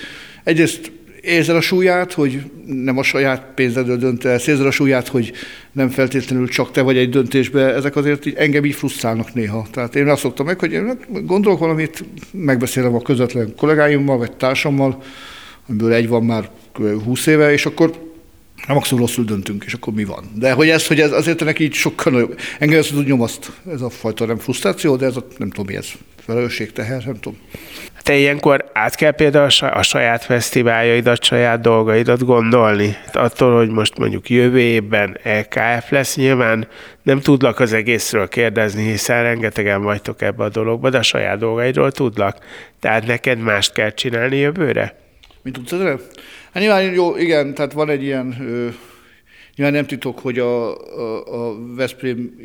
egyrészt 0.44 0.92
érzed 1.22 1.56
a 1.56 1.62
súlyát, 1.62 2.14
hogy 2.14 2.42
nem 2.66 2.98
a 2.98 3.04
saját 3.04 3.46
pénzedről 3.56 3.98
döntesz, 3.98 4.48
érzed 4.48 4.66
a 4.66 4.72
súlyát, 4.72 5.08
hogy 5.08 5.32
nem 5.72 5.90
feltétlenül 5.90 6.48
csak 6.48 6.72
te 6.72 6.82
vagy 6.82 6.98
egy 6.98 7.10
döntésbe, 7.10 7.74
ezek 7.74 7.96
azért 7.96 8.26
így 8.26 8.34
engem 8.38 8.66
így 8.66 8.76
frusztrálnak 8.76 9.34
néha. 9.34 9.68
Tehát 9.72 9.96
én 9.96 10.08
azt 10.08 10.22
szoktam 10.22 10.46
meg, 10.46 10.60
hogy 10.60 10.72
én 10.72 10.98
gondolok 11.26 11.60
valamit, 11.60 12.06
megbeszélem 12.32 12.96
a 12.96 13.02
közvetlen 13.02 13.54
kollégáimmal, 13.56 14.18
vagy 14.18 14.32
társammal, 14.32 15.02
amiből 15.68 15.94
egy 15.94 16.08
van 16.08 16.24
már 16.24 16.50
20 17.04 17.26
éve, 17.26 17.52
és 17.52 17.66
akkor 17.66 18.11
nem 18.68 18.76
maximum 18.76 19.04
rosszul 19.04 19.26
döntünk, 19.26 19.64
és 19.64 19.74
akkor 19.74 19.94
mi 19.94 20.04
van? 20.04 20.24
De 20.36 20.52
hogy 20.52 20.70
ez, 20.70 20.88
hogy 20.88 21.00
ez 21.00 21.12
azért 21.12 21.42
ennek 21.42 21.60
így 21.60 21.74
sokkal 21.74 22.12
nagyobb. 22.12 22.40
Engem 22.60 22.80
ez 22.80 22.88
tud 22.88 23.08
nyomaszt, 23.08 23.52
ez 23.72 23.82
a 23.82 23.90
fajta 23.90 24.26
nem 24.26 24.38
frusztráció, 24.38 24.96
de 24.96 25.06
ez 25.06 25.16
a, 25.16 25.26
nem 25.38 25.50
tudom 25.50 25.66
mi 25.66 25.76
ez, 25.76 25.88
felelősség, 26.26 26.72
teher, 26.72 27.04
nem 27.06 27.20
tudom. 27.20 27.40
Te 28.02 28.16
ilyenkor 28.16 28.70
át 28.74 28.96
kell 28.96 29.12
például 29.12 29.50
a 29.60 29.82
saját 29.82 30.24
fesztiváljaidat, 30.24 31.24
saját 31.24 31.62
dolgaidat 31.62 32.26
gondolni. 32.26 32.98
Attól, 33.14 33.58
hogy 33.58 33.70
most 33.70 33.98
mondjuk 33.98 34.30
jövő 34.30 34.60
évben 34.60 35.18
EKF 35.24 35.90
lesz, 35.90 36.16
nyilván 36.16 36.68
nem 37.04 37.20
tudlak 37.20 37.60
az 37.60 37.74
egészről 37.74 38.28
kérdezni, 38.28 38.84
hiszen 38.84 39.24
rengetegen 39.24 39.82
vagytok 39.84 40.22
ebbe 40.22 40.44
a 40.44 40.50
dologba, 40.50 40.90
de 40.90 40.98
a 40.98 41.02
saját 41.02 41.38
dolgaidról 41.38 41.92
tudlak. 41.92 42.38
Tehát 42.80 43.06
neked 43.08 43.40
mást 43.40 43.74
kell 43.74 43.94
csinálni 43.94 44.38
jövőre? 44.38 44.96
Mint 45.42 45.56
tudsz 45.56 45.72
ezzel? 45.72 46.00
Hát 46.52 46.64
nyilván 46.64 46.94
jó, 46.94 47.18
igen, 47.18 47.54
tehát 47.54 47.74
van 47.74 47.90
egy 47.90 48.04
ilyen, 48.04 48.36
ö, 48.42 48.68
nyilván 49.56 49.76
nem 49.76 49.86
titok, 49.86 50.20
hogy 50.20 50.40
a, 50.40 50.78
a, 50.98 51.24
a 51.26 51.74
Veszprém 51.76 52.36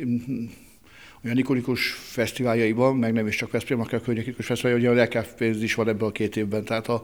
olyan 1.27 1.39
ikonikus 1.39 1.89
fesztiváljaiban, 1.89 2.95
meg 2.95 3.13
nem 3.13 3.27
is 3.27 3.35
csak 3.35 3.51
Veszprém, 3.51 3.79
akár 3.79 4.01
környékikus 4.01 4.45
fesztiválja, 4.45 4.89
hogy 4.89 4.97
a 4.97 5.03
LKF 5.03 5.41
is 5.61 5.73
van 5.73 5.87
ebből 5.87 6.07
a 6.07 6.11
két 6.11 6.37
évben. 6.37 6.63
Tehát 6.63 6.87
a, 6.87 7.01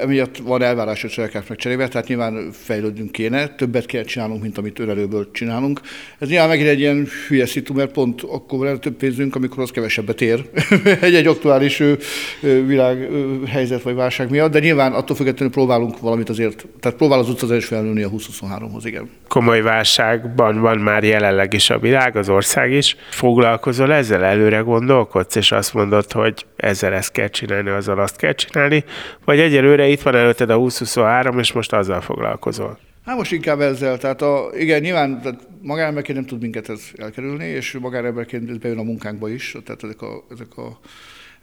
emiatt 0.00 0.36
van 0.36 0.62
elvárás 0.62 1.04
a 1.04 1.22
LKF-nek 1.22 1.58
cserébe, 1.58 1.88
tehát 1.88 2.08
nyilván 2.08 2.52
fejlődünk 2.52 3.12
kéne, 3.12 3.48
többet 3.48 3.86
kell 3.86 4.02
csinálnunk, 4.02 4.42
mint 4.42 4.58
amit 4.58 4.78
örelőből 4.78 5.30
csinálunk. 5.32 5.80
Ez 6.18 6.28
nyilván 6.28 6.48
megint 6.48 6.68
egy 6.68 6.78
ilyen 6.78 7.08
hülye 7.28 7.46
szitu, 7.46 7.74
mert 7.74 7.92
pont 7.92 8.22
akkor 8.22 8.58
van 8.58 8.80
több 8.80 8.96
pénzünk, 8.96 9.34
amikor 9.34 9.62
az 9.62 9.70
kevesebbet 9.70 10.20
ér 10.20 10.50
egy, 11.00 11.14
egy 11.14 11.26
aktuális 11.26 11.82
világ 12.40 13.08
helyzet 13.46 13.82
vagy 13.82 13.94
válság 13.94 14.30
miatt, 14.30 14.52
de 14.52 14.58
nyilván 14.58 14.92
attól 14.92 15.16
függetlenül 15.16 15.54
próbálunk 15.54 16.00
valamit 16.00 16.28
azért, 16.28 16.66
tehát 16.80 16.96
próbál 16.98 17.18
az 17.18 17.28
utca 17.28 17.56
is 17.56 17.64
felnőni 17.64 18.02
a 18.02 18.10
2023-hoz, 18.10 18.86
igen. 18.86 19.10
Komoly 19.28 19.60
válságban 19.60 20.60
van 20.60 20.78
már 20.78 21.04
jelenleg 21.04 21.54
is 21.54 21.70
a 21.70 21.78
világ, 21.78 22.16
az 22.16 22.28
ország 22.28 22.72
is. 22.72 22.96
Foglalkozunk 23.10 23.41
foglalkozol 23.42 23.92
ezzel, 23.92 24.24
előre 24.24 24.58
gondolkodsz, 24.58 25.34
és 25.34 25.52
azt 25.52 25.74
mondod, 25.74 26.12
hogy 26.12 26.46
ezzel 26.56 26.92
ezt 26.92 27.12
kell 27.12 27.28
csinálni, 27.28 27.70
azzal 27.70 27.98
azt 27.98 28.16
kell 28.16 28.32
csinálni, 28.32 28.84
vagy 29.24 29.40
egyelőre 29.40 29.86
itt 29.86 30.00
van 30.02 30.14
előtted 30.14 30.50
a 30.50 30.58
2023, 30.58 31.38
és 31.38 31.52
most 31.52 31.72
azzal 31.72 32.00
foglalkozol? 32.00 32.78
Hát 33.04 33.16
most 33.16 33.32
inkább 33.32 33.60
ezzel, 33.60 33.98
tehát 33.98 34.22
a, 34.22 34.50
igen, 34.58 34.80
nyilván 34.80 35.20
tehát 35.22 35.40
magánemberként 35.62 36.18
nem 36.18 36.26
tud 36.26 36.40
minket 36.40 36.68
ez 36.68 36.80
elkerülni, 36.96 37.44
és 37.44 37.76
magánemberként 37.80 38.50
ez 38.50 38.56
bejön 38.56 38.78
a 38.78 38.82
munkánkba 38.82 39.28
is, 39.28 39.56
tehát 39.64 39.84
ezek 39.84 40.02
a, 40.02 40.24
ezek 40.30 40.56
a 40.56 40.78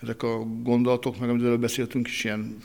ezek 0.04 0.24
a 0.24 0.46
gondolatok, 0.64 1.20
meg 1.20 1.30
amiről 1.30 1.58
beszéltünk 1.58 2.08
is, 2.08 2.24
ilyen, 2.24 2.58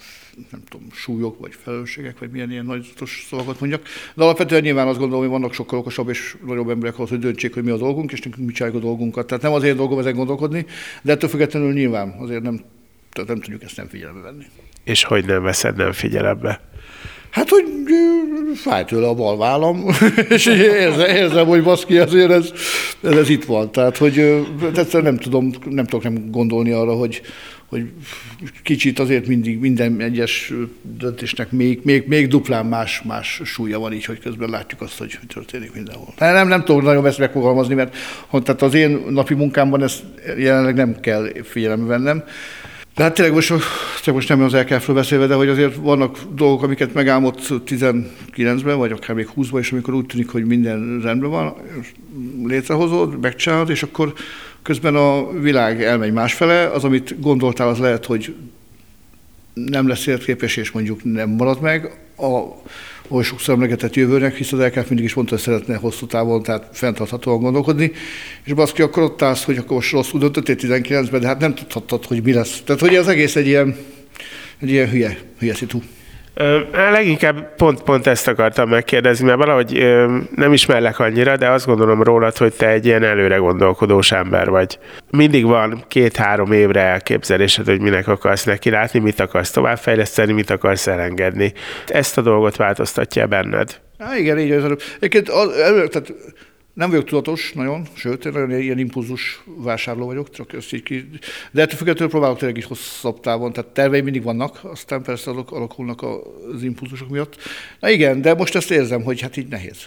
nem 0.51 0.63
tudom, 0.69 0.87
súlyok, 0.93 1.41
vagy 1.41 1.55
felelősségek, 1.63 2.19
vagy 2.19 2.31
milyen 2.31 2.51
ilyen 2.51 2.65
nagyzatos 2.65 3.27
szavakat 3.29 3.61
mondjak. 3.61 3.83
De 4.15 4.23
alapvetően 4.23 4.63
nyilván 4.63 4.89
azt 4.89 4.99
gondolom, 4.99 5.23
hogy 5.23 5.33
vannak 5.33 5.53
sokkal 5.53 5.79
okosabb 5.79 6.09
és 6.09 6.37
nagyobb 6.47 6.69
emberek 6.69 6.95
ahhoz, 6.95 7.09
hogy 7.09 7.19
döntsék, 7.19 7.55
hogy 7.55 7.65
mi 7.65 7.71
a 7.71 7.77
dolgunk, 7.77 8.13
és 8.13 8.21
nekünk 8.21 8.47
mi 8.47 8.53
csináljuk 8.53 8.83
a 8.83 8.85
dolgunkat. 8.85 9.27
Tehát 9.27 9.43
nem 9.43 9.53
az 9.53 9.63
én 9.63 9.77
dolgom 9.77 9.99
ezen 9.99 10.15
gondolkodni, 10.15 10.67
de 11.03 11.13
ettől 11.13 11.29
függetlenül 11.29 11.73
nyilván 11.73 12.15
azért 12.19 12.43
nem, 12.43 12.61
tehát 13.13 13.29
nem 13.29 13.41
tudjuk 13.41 13.63
ezt 13.63 13.77
nem 13.77 13.89
figyelembe 13.89 14.21
venni. 14.21 14.45
És 14.85 15.05
hogy 15.05 15.25
nem 15.25 15.43
veszed 15.43 15.77
nem 15.77 15.93
figyelembe? 15.93 16.61
Hát, 17.31 17.49
hogy 17.49 17.65
fáj 18.55 18.85
tőle 18.85 19.09
a 19.09 19.15
bal 19.15 19.37
vállam, 19.37 19.85
és 20.29 20.47
érzem, 20.47 21.17
érzem, 21.17 21.47
hogy 21.47 21.63
baszki, 21.63 21.99
azért 21.99 22.31
ez, 22.31 22.53
ez, 23.03 23.17
ez 23.17 23.29
itt 23.29 23.45
van. 23.45 23.73
Tehát, 23.73 23.97
hogy 23.97 24.45
tehát 24.73 25.03
nem 25.03 25.17
tudom, 25.17 25.51
nem 25.71 25.85
tudok 25.85 26.03
nem 26.03 26.31
gondolni 26.31 26.71
arra, 26.71 26.93
hogy, 26.93 27.23
hogy 27.67 27.85
kicsit 28.63 28.99
azért 28.99 29.27
mindig 29.27 29.59
minden 29.59 30.01
egyes 30.01 30.53
döntésnek 30.99 31.51
még, 31.51 31.81
még, 31.83 32.05
még 32.07 32.29
duplán 32.29 32.67
más, 32.67 33.03
más 33.03 33.41
súlya 33.45 33.79
van 33.79 33.93
így, 33.93 34.05
hogy 34.05 34.19
közben 34.19 34.51
látjuk 34.51 34.81
azt, 34.81 34.99
hogy 34.99 35.19
történik 35.29 35.75
mindenhol. 35.75 36.15
Nem, 36.19 36.35
nem, 36.35 36.49
nem 36.49 36.65
tudom 36.65 36.85
nagyon 36.85 37.07
ezt 37.07 37.19
megfogalmazni, 37.19 37.75
mert 37.75 37.97
tehát 38.31 38.63
az 38.63 38.75
én 38.75 39.05
napi 39.09 39.35
munkámban 39.35 39.83
ezt 39.83 40.03
jelenleg 40.39 40.75
nem 40.75 41.01
kell 41.01 41.29
figyelembe 41.43 41.87
vennem. 41.87 42.25
De 42.95 43.03
hát 43.03 43.15
tényleg 43.15 43.35
most, 43.35 43.53
csak 44.03 44.15
most 44.15 44.29
nem 44.29 44.43
az 44.43 44.53
LKF-ről 44.53 44.97
beszélve, 44.97 45.27
de 45.27 45.35
hogy 45.35 45.49
azért 45.49 45.77
vannak 45.77 46.19
dolgok, 46.35 46.63
amiket 46.63 46.95
megálmodt 46.95 47.49
19-ben, 47.67 48.79
vagy 48.79 48.93
akár 48.93 49.17
még 49.17 49.29
20-ban, 49.37 49.59
és 49.59 49.73
amikor 49.73 49.95
úgy 49.95 50.07
tűnik, 50.07 50.29
hogy 50.29 50.45
minden 50.45 51.01
rendben 51.03 51.31
van, 51.31 51.55
létrehozod, 52.45 53.21
megcsinálod, 53.21 53.71
és 53.71 53.83
akkor 53.83 54.13
közben 54.63 54.95
a 54.95 55.31
világ 55.31 55.83
elmegy 55.83 56.13
másfele, 56.13 56.67
az, 56.67 56.85
amit 56.85 57.21
gondoltál, 57.21 57.69
az 57.69 57.79
lehet, 57.79 58.05
hogy 58.05 58.35
nem 59.55 59.89
lesz 59.89 60.07
életképes, 60.07 60.57
és 60.57 60.71
mondjuk 60.71 61.05
nem 61.05 61.31
marad 61.31 61.61
meg. 61.61 61.99
A, 62.17 62.39
oly 63.09 63.23
sokszor 63.23 63.55
emlegetett 63.55 63.95
jövőnek, 63.95 64.37
hisz 64.37 64.53
az 64.53 64.59
LKF 64.59 64.89
mindig 64.89 65.05
is 65.05 65.15
mondta, 65.15 65.35
hogy 65.35 65.43
szeretne 65.45 65.77
hosszú 65.77 66.07
távon, 66.07 66.43
tehát 66.43 66.69
fenntarthatóan 66.73 67.41
gondolkodni, 67.41 67.93
és 68.45 68.53
baszki, 68.53 68.83
akkor 68.83 69.03
ott 69.03 69.23
állsz, 69.23 69.45
hogy 69.45 69.57
akkor 69.57 69.77
most 69.77 69.93
rosszul 69.93 70.21
döntöttél 70.21 70.57
19-ben, 70.59 71.21
de 71.21 71.27
hát 71.27 71.41
nem 71.41 71.55
tudhattad, 71.55 72.05
hogy 72.05 72.23
mi 72.23 72.33
lesz. 72.33 72.63
Tehát, 72.65 72.81
hogy 72.81 72.97
az 72.97 73.09
egész 73.09 73.37
egy 73.37 73.47
ilyen, 73.47 73.77
egy 74.59 74.71
ilyen 74.71 74.91
hülye, 74.91 75.19
hülye 75.39 75.55
szitu. 75.55 75.81
Leginkább 76.73 77.55
pont, 77.55 77.83
pont 77.83 78.07
ezt 78.07 78.29
akartam 78.29 78.69
megkérdezni, 78.69 79.27
mert 79.27 79.39
valahogy 79.39 79.73
nem 80.37 80.53
ismerlek 80.53 80.99
annyira, 80.99 81.37
de 81.37 81.49
azt 81.49 81.67
gondolom 81.67 82.03
rólad, 82.03 82.37
hogy 82.37 82.55
te 82.55 82.69
egy 82.69 82.87
ilyen 82.87 83.03
előre 83.03 83.37
gondolkodós 83.37 84.13
ember 84.13 84.51
vagy. 84.51 84.79
Mindig 85.11 85.45
van 85.45 85.85
két-három 85.89 86.53
évre 86.53 86.81
elképzelésed, 86.81 87.67
hogy 87.67 87.81
minek 87.81 88.09
akarsz 88.09 88.45
neki 88.45 88.71
látni, 88.71 88.99
mit 88.99 89.21
akarsz 89.21 89.51
továbbfejleszteni, 89.51 90.33
mit 90.33 90.51
akarsz 90.51 90.87
elengedni. 90.87 91.53
Ezt 91.87 92.19
a 92.19 92.21
dolgot 92.21 92.57
változtatja 92.57 93.27
benned. 93.27 93.81
Há, 93.99 94.17
igen, 94.17 94.39
így 94.39 94.51
az. 94.51 94.65
Egyébként 94.97 95.29
az, 95.29 95.49
tehát 95.91 96.15
nem 96.75 96.91
vagyok 96.91 97.05
tudatos 97.05 97.53
nagyon, 97.53 97.87
sőt, 97.93 98.25
én 98.25 98.33
nagyon 98.33 98.61
ilyen 98.61 98.79
impulzus 98.79 99.43
vásárló 99.45 100.07
vagyok, 100.07 100.31
csak 100.31 100.53
ezt 100.53 100.73
így 100.73 100.83
ki... 100.83 101.09
De 101.51 101.63
ettől 101.63 101.77
függetlenül 101.77 102.11
próbálok 102.11 102.39
tényleg 102.39 102.57
is 102.57 102.65
hosszabb 102.65 103.21
távon, 103.21 103.53
tehát 103.53 103.71
terveim 103.71 104.05
mindig 104.05 104.23
vannak, 104.23 104.61
aztán 104.63 105.03
persze 105.03 105.31
azok 105.31 105.53
alakulnak 105.53 106.03
az 106.03 106.63
impulzusok 106.63 107.09
miatt. 107.09 107.37
Na 107.81 107.91
igen, 107.91 108.21
de 108.21 108.35
most 108.35 108.55
ezt 108.55 108.71
érzem, 108.71 109.03
hogy 109.03 109.21
hát 109.21 109.37
így 109.37 109.49
nehéz. 109.49 109.87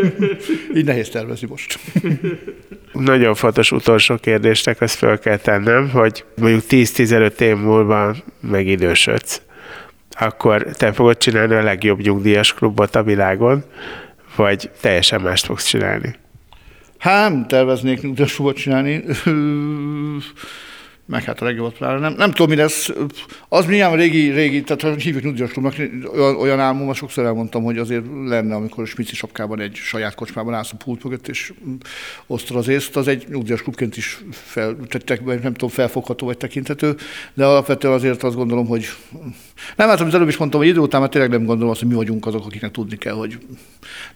így 0.76 0.84
nehéz 0.84 1.08
tervezni 1.08 1.48
most. 1.48 1.78
Nagyon 2.92 3.34
fontos 3.34 3.72
utolsó 3.72 4.16
kérdésnek 4.16 4.80
azt 4.80 4.96
fel 4.96 5.18
kell 5.18 5.36
tennem, 5.36 5.90
hogy 5.90 6.24
mondjuk 6.36 6.62
10-15 6.68 7.40
év 7.40 7.56
múlva 7.56 8.16
megidősödsz 8.40 9.42
akkor 10.20 10.62
te 10.62 10.92
fogod 10.92 11.16
csinálni 11.16 11.54
a 11.54 11.62
legjobb 11.62 12.00
nyugdíjas 12.00 12.54
klubot 12.54 12.94
a 12.94 13.02
világon, 13.02 13.64
vagy 14.38 14.70
teljesen 14.80 15.20
mást 15.20 15.44
fogsz 15.44 15.66
csinálni? 15.66 16.14
Hát 16.98 17.30
nem 17.30 17.46
terveznék 17.46 18.00
nyugdíjas 18.00 18.34
klubot 18.34 18.56
csinálni 18.56 19.04
meg 21.08 21.24
hát 21.24 21.40
a 21.40 21.44
legjobbat 21.44 21.76
pláne. 21.76 21.98
Nem, 21.98 22.12
nem 22.12 22.30
tudom, 22.30 22.48
mi 22.48 22.56
lesz. 22.56 22.92
Az 23.48 23.66
milyen 23.66 23.96
régi, 23.96 24.30
régi, 24.30 24.62
tehát 24.62 25.02
hívjuk 25.02 25.24
nyugdíjas 25.24 25.50
klubnak, 25.50 25.74
olyan, 26.14 26.36
olyan 26.36 26.60
álmom, 26.60 26.92
sokszor 26.92 27.24
elmondtam, 27.24 27.62
hogy 27.62 27.78
azért 27.78 28.04
lenne, 28.24 28.54
amikor 28.54 28.82
a 28.82 28.86
smici 28.86 29.14
sapkában 29.14 29.60
egy 29.60 29.74
saját 29.74 30.14
kocsmában 30.14 30.54
állsz 30.54 30.72
a 30.72 30.76
pult 30.84 31.04
mögött, 31.04 31.28
és 31.28 31.52
osztod 32.26 32.56
az 32.56 32.68
észt, 32.68 32.96
az 32.96 33.08
egy 33.08 33.26
nyugdíjas 33.28 33.62
klubként 33.62 33.96
is 33.96 34.18
fel, 34.30 34.76
nem 35.24 35.40
tudom, 35.40 35.68
felfogható 35.68 36.26
vagy 36.26 36.36
tekinthető, 36.36 36.96
de 37.34 37.44
alapvetően 37.44 37.94
azért 37.94 38.22
azt 38.22 38.36
gondolom, 38.36 38.66
hogy 38.66 38.86
nem, 39.76 39.88
hát 39.88 40.00
amit 40.00 40.14
előbb 40.14 40.28
is 40.28 40.36
mondtam, 40.36 40.60
hogy 40.60 40.68
idő 40.68 40.78
után 40.78 41.00
már 41.00 41.08
tényleg 41.08 41.30
nem 41.30 41.44
gondolom 41.44 41.70
azt, 41.70 41.80
hogy 41.80 41.88
mi 41.88 41.94
vagyunk 41.94 42.26
azok, 42.26 42.46
akiknek 42.46 42.70
tudni 42.70 42.96
kell, 42.96 43.14
hogy 43.14 43.38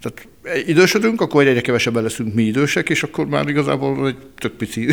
tehát 0.00 0.28
idősödünk, 0.66 1.20
akkor 1.20 1.46
egyre 1.46 1.60
kevesebben 1.60 2.02
leszünk 2.02 2.34
mi 2.34 2.42
idősek, 2.42 2.88
és 2.88 3.02
akkor 3.02 3.26
már 3.26 3.48
igazából 3.48 4.06
egy 4.06 4.16
tök 4.38 4.52
pici 4.52 4.88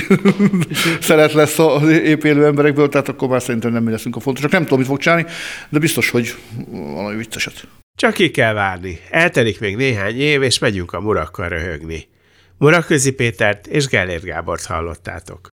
szeret 1.02 1.34
lesz 1.34 1.60
az 1.60 1.90
épélő 1.90 2.46
emberekből, 2.46 2.90
tehát 2.90 3.10
akkor 3.10 3.28
már 3.28 3.42
szerintem 3.42 3.72
nem 3.72 3.84
mi 3.84 3.92
leszünk 3.92 4.16
a 4.16 4.20
fontosak. 4.20 4.52
Nem 4.52 4.64
tudom, 4.64 4.78
mit 4.78 4.88
fog 4.88 5.00
csinálni, 5.00 5.26
de 5.70 5.80
biztos, 5.80 6.10
hogy 6.10 6.36
valami 6.70 7.16
vicceset. 7.16 7.68
Csak 7.96 8.14
ki 8.14 8.32
kell 8.32 8.54
várni. 8.54 9.00
Eltelik 9.10 9.60
még 9.60 9.76
néhány 9.76 10.20
év, 10.20 10.42
és 10.42 10.60
megyünk 10.60 10.94
a 10.94 11.00
murakkal 11.00 11.50
röhögni. 11.50 12.08
Muraközi 12.58 13.12
Pétert 13.12 13.68
és 13.68 13.88
Gellért 13.88 14.24
Gábort 14.24 14.66
hallottátok. 14.66 15.40